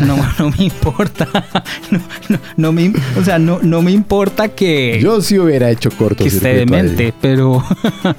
[0.00, 1.28] No, no me importa.
[2.56, 4.98] No, me, o sea, no, no me importa que.
[5.00, 6.24] Yo sí hubiera hecho corto.
[6.24, 7.64] Que esté demente, pero.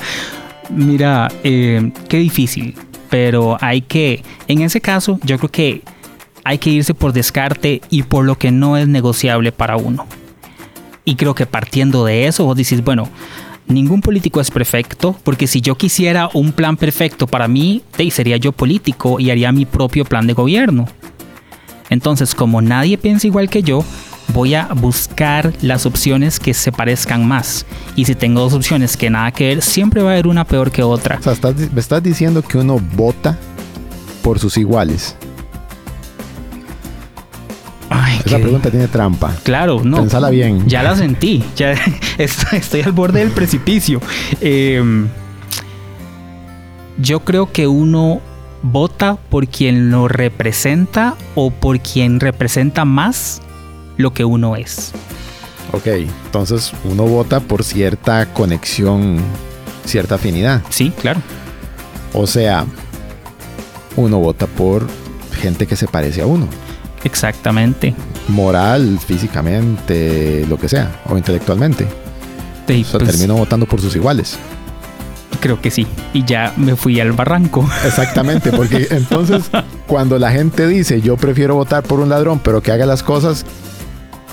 [0.70, 2.76] mira, eh, qué difícil.
[3.10, 4.24] Pero hay que.
[4.48, 5.82] En ese caso, yo creo que
[6.44, 10.06] hay que irse por descarte y por lo que no es negociable para uno.
[11.04, 13.10] Y creo que partiendo de eso, vos decís, bueno,
[13.68, 17.82] ningún político es perfecto, porque si yo quisiera un plan perfecto para mí,
[18.12, 20.88] sería yo político y haría mi propio plan de gobierno.
[21.90, 23.84] Entonces, como nadie piensa igual que yo,
[24.34, 27.66] voy a buscar las opciones que se parezcan más.
[27.96, 30.72] Y si tengo dos opciones que nada que ver, siempre va a haber una peor
[30.72, 31.18] que otra.
[31.20, 33.38] O sea, estás, me estás diciendo que uno vota
[34.22, 35.16] por sus iguales.
[38.28, 39.34] Esa pregunta tiene trampa.
[39.44, 39.98] Claro, no.
[39.98, 40.68] Pensala bien.
[40.68, 41.44] Ya la sentí.
[41.56, 41.74] Ya
[42.18, 44.02] estoy, al borde del precipicio.
[44.42, 45.08] Em,
[46.98, 48.22] yo creo que uno
[48.72, 53.42] vota por quien lo representa o por quien representa más
[53.98, 54.92] lo que uno es.
[55.74, 59.18] Ok, entonces uno vota por cierta conexión,
[59.86, 60.62] cierta afinidad.
[60.70, 61.22] Sí, claro.
[62.14, 62.66] O sea,
[63.96, 64.88] uno vota por
[65.42, 66.48] gente que se parece a uno.
[67.04, 67.94] Exactamente.
[68.28, 71.86] Moral, físicamente, lo que sea, o intelectualmente.
[71.86, 71.88] o
[72.68, 74.38] sea, pues termino votando por sus iguales.
[75.40, 75.88] Creo que sí.
[76.14, 77.68] Y ya me fui al barranco.
[77.86, 79.50] Exactamente, porque entonces
[79.88, 83.46] cuando la gente dice yo prefiero votar por un ladrón, pero que haga las cosas,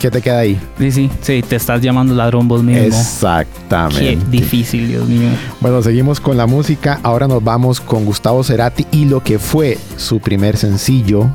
[0.01, 0.61] ¿qué te queda ahí?
[0.79, 2.83] Sí, sí, sí, te estás llamando ladrón vos mismo.
[2.83, 4.01] Exactamente.
[4.01, 5.29] Qué difícil, Dios mío.
[5.61, 7.01] Bueno, seguimos con la música.
[7.03, 11.31] Ahora nos vamos con Gustavo Cerati y lo que fue su primer sencillo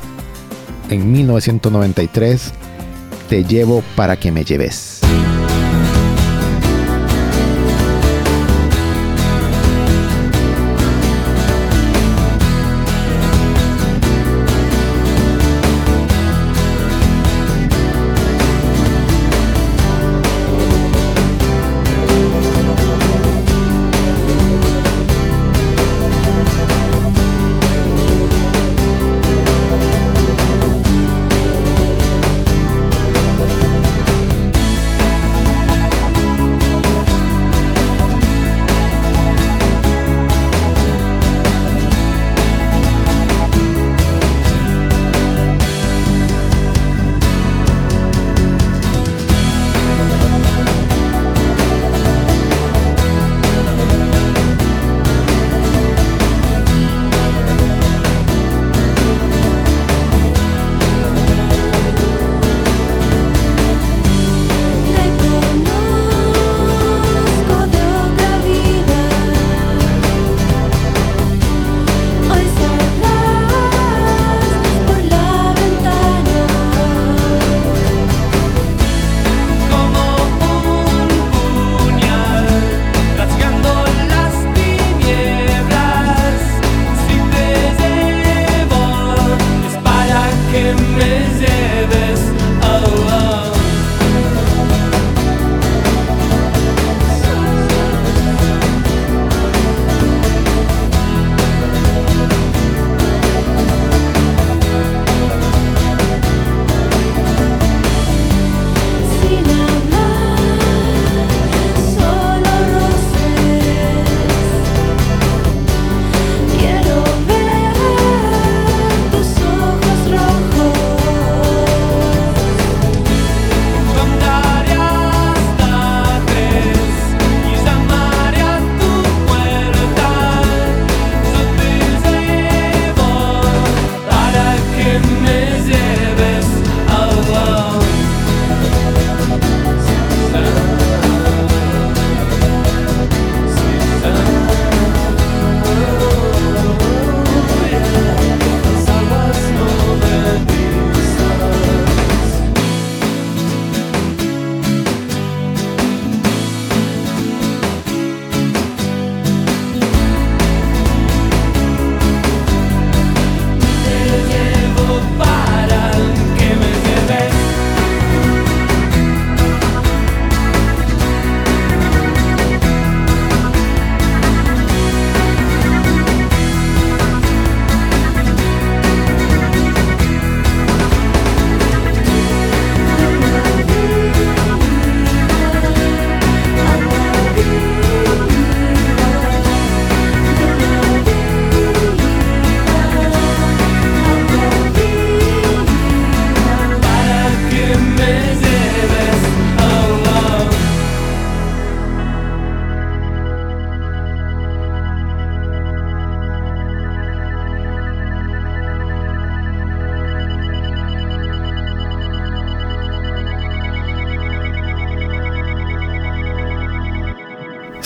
[0.89, 2.53] en 1993,
[3.29, 4.98] Te llevo para que me lleves.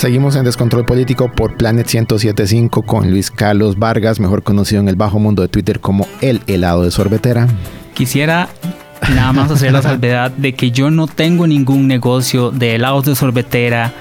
[0.03, 4.97] Seguimos en Descontrol Político por Planet 1075 con Luis Carlos Vargas, mejor conocido en el
[4.97, 7.47] bajo mundo de Twitter como el helado de sorbetera.
[7.93, 8.49] Quisiera
[9.15, 13.15] nada más hacer la salvedad de que yo no tengo ningún negocio de helados de
[13.15, 13.93] sorbetera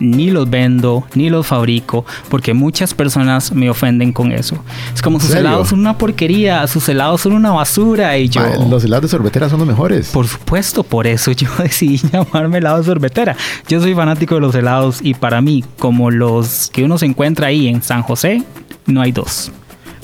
[0.00, 4.56] ni los vendo, ni los fabrico, porque muchas personas me ofenden con eso.
[4.94, 8.42] Es como sus helados son una porquería, sus helados son una basura y yo...
[8.68, 10.08] los helados de sorbetera son los mejores.
[10.08, 13.36] Por supuesto, por eso yo decidí llamarme helado de sorbetera.
[13.68, 17.48] Yo soy fanático de los helados y para mí, como los que uno se encuentra
[17.48, 18.42] ahí en San José,
[18.86, 19.50] no hay dos.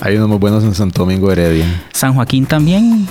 [0.01, 1.67] Hay unos muy buenos en Santo Domingo Heredia.
[1.93, 3.07] San Joaquín también.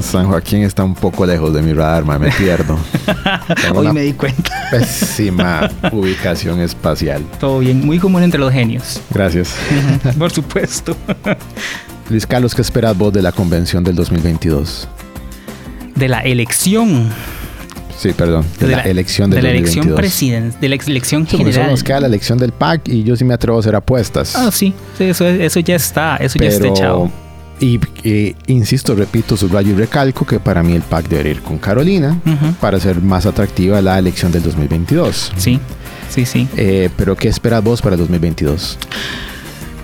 [0.00, 2.78] San Joaquín está un poco lejos de mi radar, me pierdo.
[3.74, 4.50] Hoy me di cuenta.
[4.70, 7.22] Pésima ubicación espacial.
[7.40, 9.00] Todo bien, muy común entre los genios.
[9.10, 9.56] Gracias.
[10.18, 10.96] Por supuesto.
[12.08, 14.88] Luis Carlos, ¿qué esperas vos de la convención del 2022?
[15.94, 17.10] De la elección.
[17.98, 18.46] Sí, perdón.
[18.60, 19.76] De, la, elección del de la 2022.
[19.76, 21.52] elección presidencial, de la elección general.
[21.52, 24.36] Solo nos queda la elección del PAC y yo sí me atrevo a hacer apuestas.
[24.36, 27.10] Ah, sí, eso, eso ya está, eso ya está echado.
[27.60, 27.80] Y
[28.46, 32.20] insisto, repito, subrayo y recalco que para mí el PAC debe ir con Carolina
[32.60, 35.32] para ser más atractiva la elección del 2022.
[35.36, 35.58] Sí,
[36.08, 36.46] sí, sí.
[36.56, 38.78] Eh, pero ¿qué esperas vos para el 2022?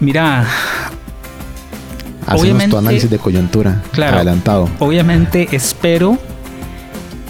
[0.01, 0.47] Mira,
[2.27, 4.69] Hacemos tu análisis de coyuntura adelantado.
[4.79, 6.19] Obviamente espero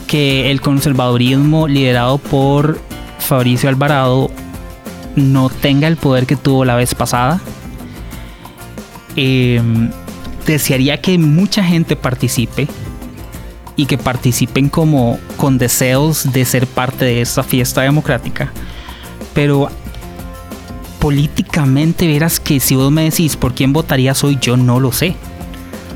[0.07, 2.79] que el conservadurismo liderado por
[3.19, 4.31] Fabricio Alvarado
[5.17, 7.41] no tenga el poder que tuvo la vez pasada.
[9.17, 9.61] Eh,
[10.47, 12.69] desearía que mucha gente participe
[13.77, 18.53] y que participen como con deseos de ser parte de esta fiesta democrática.
[19.33, 19.69] Pero
[21.01, 25.17] políticamente verás que si vos me decís por quién votaría soy yo no lo sé.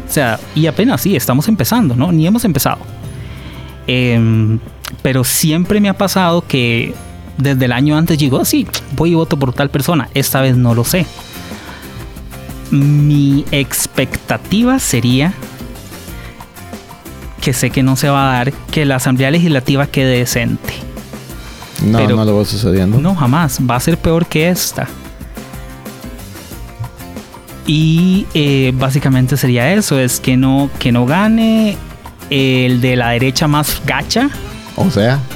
[0.09, 2.11] O sea, y apenas sí, estamos empezando, ¿no?
[2.13, 2.79] Ni hemos empezado.
[3.87, 4.59] Em,
[5.03, 6.95] pero siempre me ha pasado que
[7.37, 10.09] desde el año antes digo, sí, voy y voto por tal persona.
[10.15, 11.07] Esta vez no lo sé
[12.71, 15.33] mi expectativa sería
[17.41, 20.75] que sé que no se va a dar que la Asamblea Legislativa quede decente.
[21.83, 22.99] No, no lo va sucediendo.
[22.99, 23.59] No, jamás.
[23.69, 24.89] Va a ser peor que esta.
[27.67, 31.77] Y eh, básicamente sería eso, es que no, que no gane
[32.31, 34.31] el de la derecha más gacha.
[34.77, 35.19] O sea.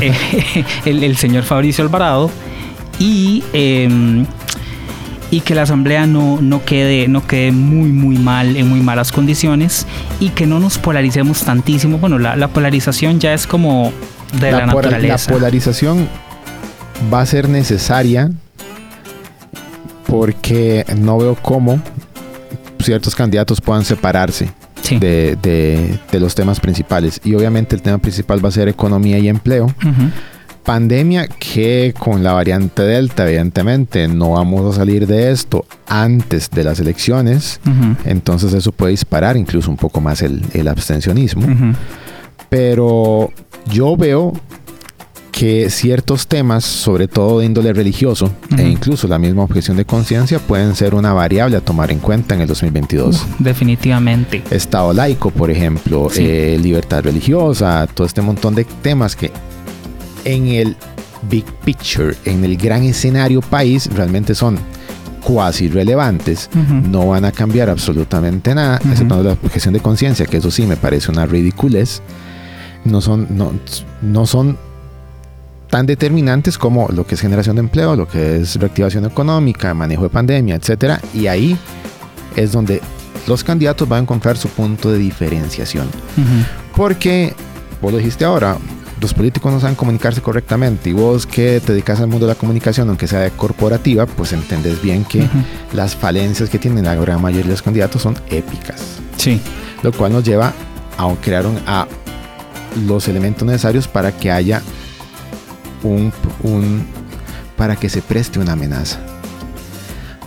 [0.00, 2.30] Eh, el, señor Fabricio Alvarado.
[2.98, 4.24] Y em,
[5.30, 9.12] y que la asamblea no, no, quede, no quede muy muy mal en muy malas
[9.12, 9.86] condiciones
[10.20, 11.98] y que no nos polaricemos tantísimo.
[11.98, 13.92] Bueno, la, polarización ya es como
[14.40, 15.30] de la, naturaleza.
[15.30, 16.08] La polarización
[17.12, 18.30] va a ser necesaria
[20.06, 21.80] porque no veo cómo
[22.78, 24.48] ciertos candidatos puedan separarse
[24.90, 27.20] de, de, los temas principales.
[27.24, 29.74] Y obviamente el tema principal va a ser economía y empleo
[30.66, 36.64] pandemia que con la variante Delta, evidentemente, no vamos a salir de esto antes de
[36.64, 37.60] las elecciones.
[38.04, 41.46] Entonces eso puede disparar incluso un poco más el, abstencionismo.
[42.50, 43.32] Pero
[43.70, 44.32] yo veo
[45.30, 50.38] que ciertos temas, sobre todo de índole religioso, e incluso la misma objeción de conciencia,
[50.38, 53.24] pueden ser una variable a tomar en cuenta en el 2022.
[53.38, 54.42] definitivamente.
[54.50, 59.30] Estado laico, por ejemplo, eh, libertad religiosa, todo este montón de temas que
[60.26, 60.76] en el
[61.30, 64.58] big picture, en el gran escenario país, realmente son
[65.22, 66.50] cuasi relevantes,
[66.88, 70.76] no van a cambiar absolutamente nada, excepto la objeción de conciencia, que eso sí me
[70.76, 72.02] parece una ridiculez.
[72.84, 73.52] No son, no,
[74.02, 74.56] no son
[75.68, 80.04] tan determinantes como lo que es generación de empleo, lo que es reactivación económica, manejo
[80.04, 81.56] de pandemia, etcétera, y ahí
[82.36, 82.80] es donde
[83.26, 85.88] los candidatos van a encontrar su punto de diferenciación.
[86.76, 87.34] Porque,
[87.82, 88.58] vos lo dijiste ahora,
[89.00, 92.38] los políticos no saben comunicarse correctamente y vos que te dedicas al mundo de la
[92.38, 95.28] comunicación, aunque sea corporativa, pues entendés bien que
[95.72, 98.82] las falencias que tienen la gran mayoría de los candidatos son épicas.
[99.16, 99.40] Sí.
[99.82, 100.52] Lo cual nos lleva
[100.96, 101.86] a crear a
[102.86, 104.62] los elementos necesarios para que haya
[105.82, 106.86] un, un
[107.56, 108.98] para que se preste una amenaza.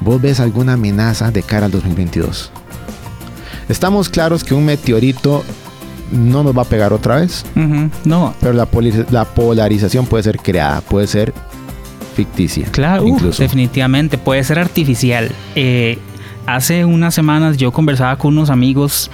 [0.01, 2.51] ¿Vos ves alguna amenaza de cara al 2022?
[3.67, 5.43] Estamos claros que un meteorito
[6.11, 7.45] no nos va a pegar otra vez.
[8.05, 8.33] No.
[8.39, 11.33] Pero la, polarización puede ser creada, puede ser
[12.15, 12.67] ficticia.
[12.71, 13.41] Claro, incluso.
[13.41, 15.31] definitivamente, puede ser artificial.
[15.55, 15.97] Eh,
[16.45, 19.09] hace unas semanas yo conversaba con unos amigos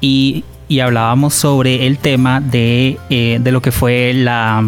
[0.00, 0.44] y,
[0.82, 4.64] hablábamos sobre el tema de, eh, de lo que fue la,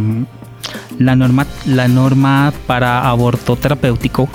[0.98, 4.28] la, norma, la norma para aborto terapéutico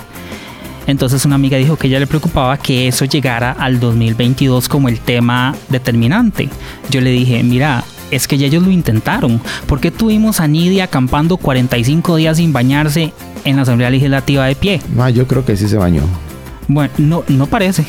[0.86, 5.00] entonces una amiga dijo que ella le preocupaba que eso llegara al 2022 como el
[5.00, 6.48] tema determinante.
[6.90, 9.40] Yo le dije, mira, es que ya ellos lo intentaron.
[9.66, 13.12] ¿Por qué tuvimos a Nidia acampando 45 días sin bañarse
[13.44, 14.80] en la Asamblea Legislativa de pie?
[14.94, 16.02] No, yo creo que sí se bañó.
[16.68, 17.84] Bueno, no, no parece.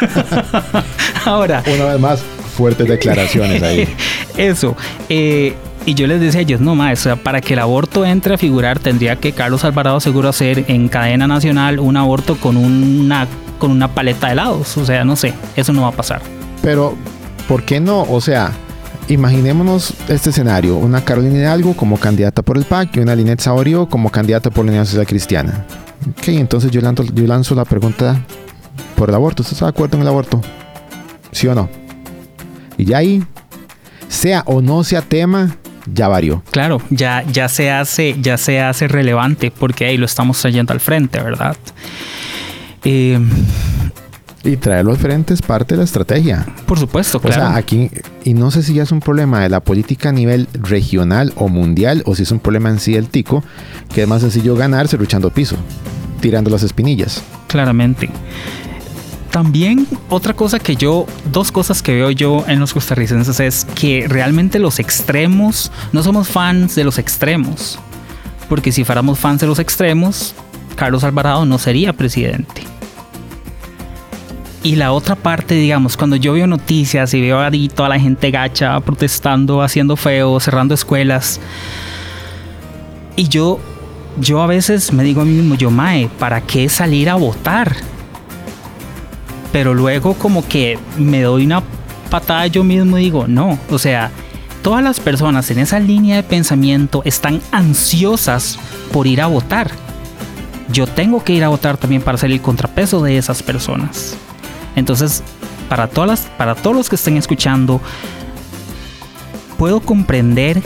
[1.24, 1.62] Ahora.
[1.74, 2.22] Una vez más,
[2.56, 3.88] fuertes declaraciones ahí.
[4.36, 4.76] Eso.
[5.08, 5.54] Eh,
[5.86, 8.78] y yo les decía a ellos, no más, para que el aborto entre a figurar,
[8.78, 13.26] tendría que Carlos Alvarado seguro hacer en cadena nacional un aborto con una,
[13.58, 14.76] con una paleta de helados.
[14.78, 16.22] O sea, no sé, eso no va a pasar.
[16.62, 16.94] Pero,
[17.48, 18.02] ¿por qué no?
[18.02, 18.52] O sea,
[19.08, 23.86] imaginémonos este escenario: una Carolina Hidalgo como candidata por el PAC y una Linet Saborio
[23.86, 25.66] como candidata por la Unión Social Cristiana.
[26.18, 28.18] Ok, entonces yo lanzo, yo lanzo la pregunta
[28.96, 29.42] por el aborto.
[29.42, 30.40] ¿Usted está de acuerdo en el aborto?
[31.30, 31.68] ¿Sí o no?
[32.78, 33.22] Y ya ahí,
[34.08, 35.56] sea o no sea tema,
[35.92, 36.42] ya varió.
[36.50, 40.80] Claro, ya, ya, se hace, ya se hace relevante porque ahí lo estamos trayendo al
[40.80, 41.56] frente, ¿verdad?
[42.84, 43.18] Eh,
[44.44, 46.46] y traerlo al frente es parte de la estrategia.
[46.66, 47.42] Por supuesto, claro.
[47.42, 47.90] O sea, aquí,
[48.24, 51.48] y no sé si ya es un problema de la política a nivel regional o
[51.48, 53.42] mundial, o si es un problema en sí del tico,
[53.92, 55.56] que es más sencillo ganarse luchando piso,
[56.20, 57.22] tirando las espinillas.
[57.48, 58.10] Claramente.
[59.34, 64.06] También otra cosa que yo, dos cosas que veo yo en los costarricenses es que
[64.06, 67.80] realmente los extremos, no somos fans de los extremos.
[68.48, 70.36] Porque si fuéramos fans de los extremos,
[70.76, 72.62] Carlos Alvarado no sería presidente.
[74.62, 78.30] Y la otra parte, digamos, cuando yo veo noticias y veo a toda la gente
[78.30, 81.40] gacha protestando, haciendo feo, cerrando escuelas.
[83.16, 83.58] Y yo,
[84.20, 87.93] yo a veces me digo a mí mismo, yo, Mae, ¿para qué salir a votar?
[89.54, 91.62] Pero luego como que me doy una
[92.10, 94.10] patada yo mismo y digo, no, o sea,
[94.62, 98.58] todas las personas en esa línea de pensamiento están ansiosas
[98.92, 99.70] por ir a votar.
[100.72, 104.16] Yo tengo que ir a votar también para ser el contrapeso de esas personas.
[104.74, 105.22] Entonces,
[105.68, 107.80] para, todas para todos los que estén escuchando,
[109.56, 110.64] puedo comprender,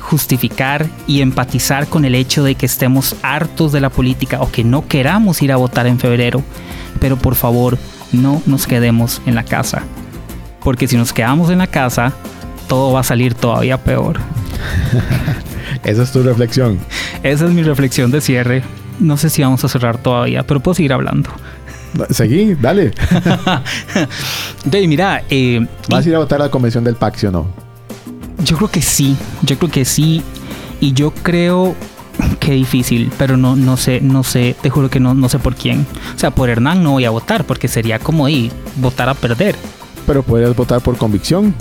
[0.00, 4.64] justificar y empatizar con el hecho de que estemos hartos de la política o que
[4.64, 6.42] no queramos ir a votar en febrero,
[6.98, 7.78] pero por favor,
[8.12, 9.82] no nos quedemos en la casa.
[10.62, 12.12] Porque si nos quedamos en la casa,
[12.68, 14.18] todo va a salir todavía peor.
[15.84, 16.78] Esa es tu reflexión.
[17.22, 18.62] Esa es mi reflexión de cierre.
[18.98, 21.30] No sé si vamos a cerrar todavía, pero puedo seguir hablando.
[22.10, 22.92] Seguí, dale.
[24.64, 25.24] de, mira.
[25.30, 27.46] Eh, ¿Vas a ir a votar a la convención del PAC, o no?
[28.44, 29.16] Yo creo que sí.
[29.42, 30.22] Yo creo que sí.
[30.80, 31.74] Y yo creo
[32.38, 35.54] que difícil, pero no, no sé, no sé, te juro que no, no sé por
[35.54, 35.86] quién.
[36.14, 39.56] O sea, por Hernán no voy a votar porque sería como ir votar a perder.
[40.06, 41.54] Pero podrías votar por convicción.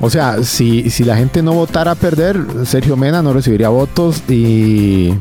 [0.00, 4.22] O sea, si, si la gente no votara a perder, Sergio Mena no recibiría votos
[4.28, 5.14] y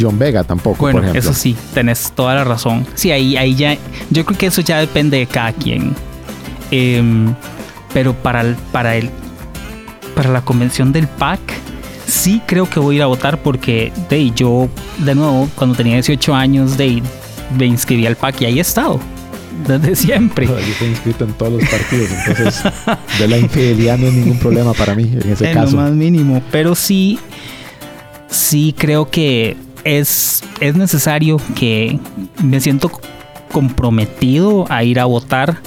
[0.00, 0.78] John Vega tampoco.
[0.78, 2.86] Bueno, eso sí, tenés toda la razón.
[2.94, 3.76] Sí, ahí, ahí ya.
[4.10, 5.94] Yo creo que eso ya depende de cada quien.
[6.70, 7.34] Em,
[7.92, 9.10] pero para el, para el.
[10.14, 11.40] Para la convención del PAC,
[12.10, 15.94] sí creo que voy a ir a votar porque de yo, de nuevo, cuando tenía
[15.94, 17.02] 18 años, de,
[17.56, 19.00] me inscribí al PAC y ahí he estado.
[19.66, 20.46] Desde siempre.
[20.46, 22.62] yo estoy inscrito en todos los partidos, entonces
[23.18, 25.76] de la infidelidad no es ningún problema para mí en ese caso.
[25.76, 27.18] Lo más mínimo, pero sí,
[28.28, 31.98] sí creo que es, es necesario que
[32.42, 32.90] me siento
[33.52, 35.58] comprometido a ir a votar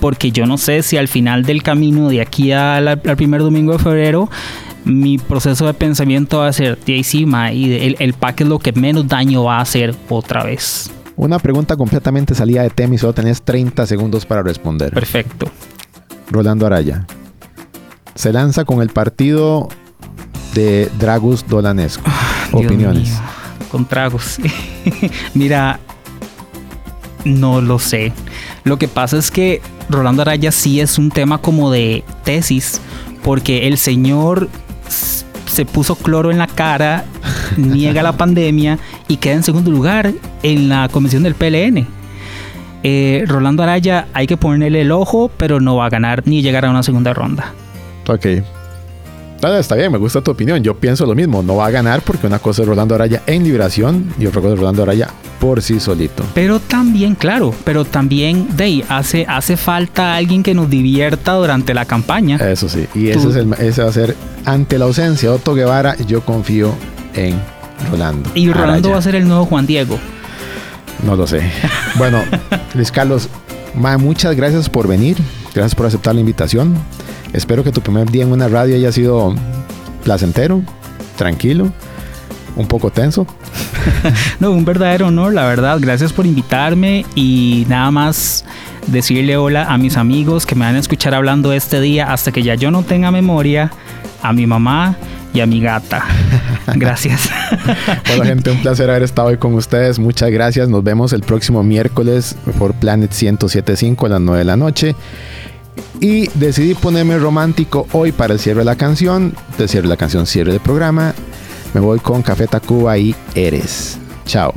[0.00, 3.78] porque yo no sé si al final del camino de aquí al primer domingo de
[3.78, 4.28] febrero
[4.84, 8.58] mi proceso de pensamiento va a ser de encima y el, el pack es lo
[8.58, 10.90] que menos daño va a hacer otra vez.
[11.16, 14.92] Una pregunta completamente salida de tema y solo tenés 30 segundos para responder.
[14.92, 15.46] Perfecto.
[16.30, 17.06] Rolando Araya.
[18.14, 19.68] Se lanza con el partido
[20.54, 22.04] de Dragus Dolanesco.
[22.06, 23.20] Ah, Opiniones
[23.74, 24.38] con tragos.
[25.34, 25.80] Mira,
[27.24, 28.12] no lo sé.
[28.62, 29.60] Lo que pasa es que
[29.90, 32.80] Rolando Araya sí es un tema como de tesis,
[33.24, 34.48] porque el señor
[34.88, 37.04] se puso cloro en la cara,
[37.56, 38.78] niega la pandemia
[39.08, 40.12] y queda en segundo lugar
[40.42, 41.86] en la convención del PLN.
[42.82, 46.66] Eh, Rolando Araya hay que ponerle el ojo, pero no va a ganar ni llegar
[46.66, 47.52] a una segunda ronda.
[48.08, 48.26] Ok,
[49.52, 50.62] está bien, me gusta tu opinión.
[50.62, 51.42] Yo pienso lo mismo.
[51.42, 54.54] No va a ganar porque una cosa es Rolando Araya en liberación y otra cosa
[54.54, 55.08] es Rolando Araya
[55.40, 56.24] por sí solito.
[56.34, 61.84] Pero también, claro, pero también, Dey, hace, hace falta alguien que nos divierta durante la
[61.84, 62.36] campaña.
[62.36, 65.54] Eso sí, y ese, es el, ese va a ser, ante la ausencia de Otto
[65.54, 66.72] Guevara, yo confío
[67.14, 67.38] en
[67.90, 68.30] Rolando.
[68.34, 69.98] Y Rolando va a ser el nuevo Juan Diego.
[71.04, 71.42] No lo sé.
[71.96, 72.22] Bueno,
[72.74, 73.28] Luis Carlos,
[73.98, 75.18] muchas gracias por venir.
[75.54, 76.74] Gracias por aceptar la invitación.
[77.34, 79.34] Espero que tu primer día en una radio haya sido
[80.04, 80.62] placentero,
[81.16, 81.72] tranquilo,
[82.54, 83.26] un poco tenso.
[84.40, 85.78] no, un verdadero honor, la verdad.
[85.80, 88.44] Gracias por invitarme y nada más
[88.86, 92.44] decirle hola a mis amigos que me van a escuchar hablando este día hasta que
[92.44, 93.72] ya yo no tenga memoria,
[94.22, 94.96] a mi mamá
[95.32, 96.04] y a mi gata.
[96.76, 97.28] Gracias.
[98.14, 99.98] Hola gente, un placer haber estado hoy con ustedes.
[99.98, 100.68] Muchas gracias.
[100.68, 104.94] Nos vemos el próximo miércoles por Planet 1075 a las 9 de la noche.
[106.00, 109.34] Y decidí ponerme romántico hoy para el cierre de la canción.
[109.58, 111.14] De cierre la canción, cierre del programa.
[111.72, 113.98] Me voy con Café Tacuba y Eres.
[114.26, 114.54] Chao.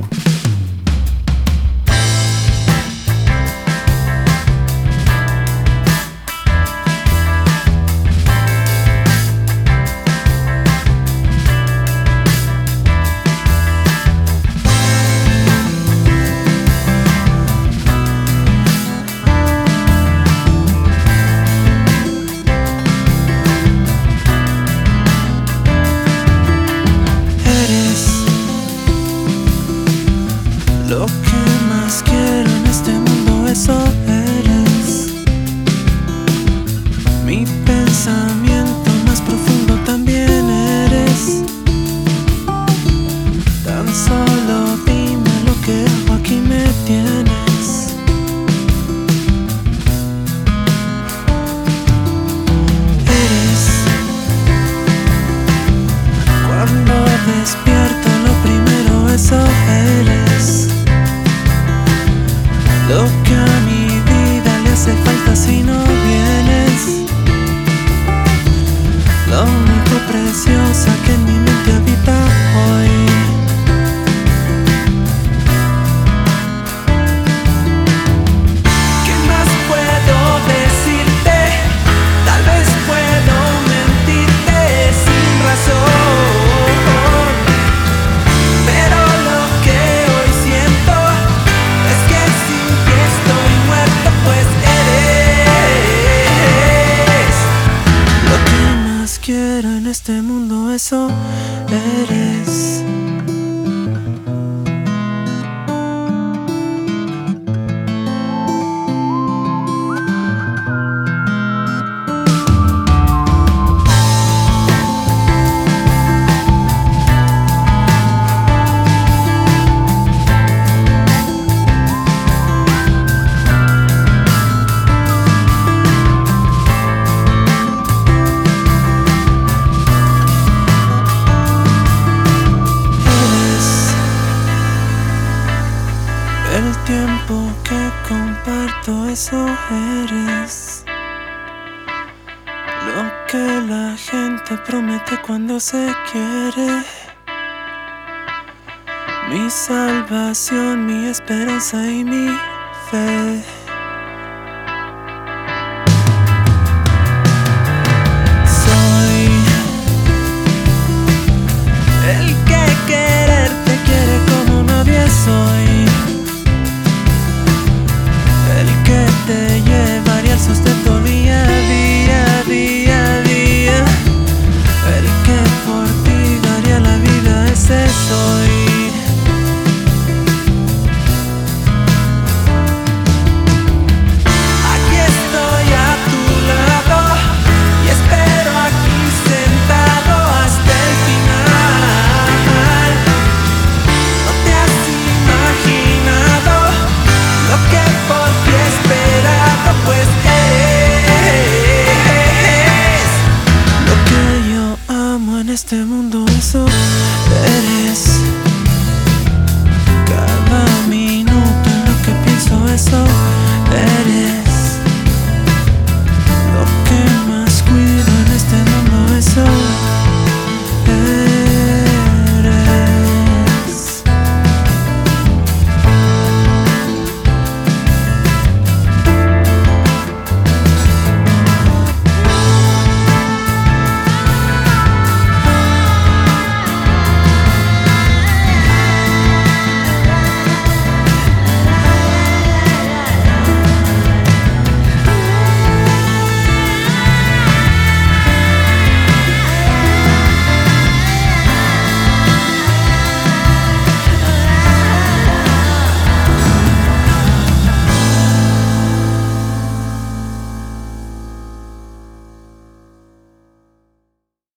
[43.98, 44.27] Se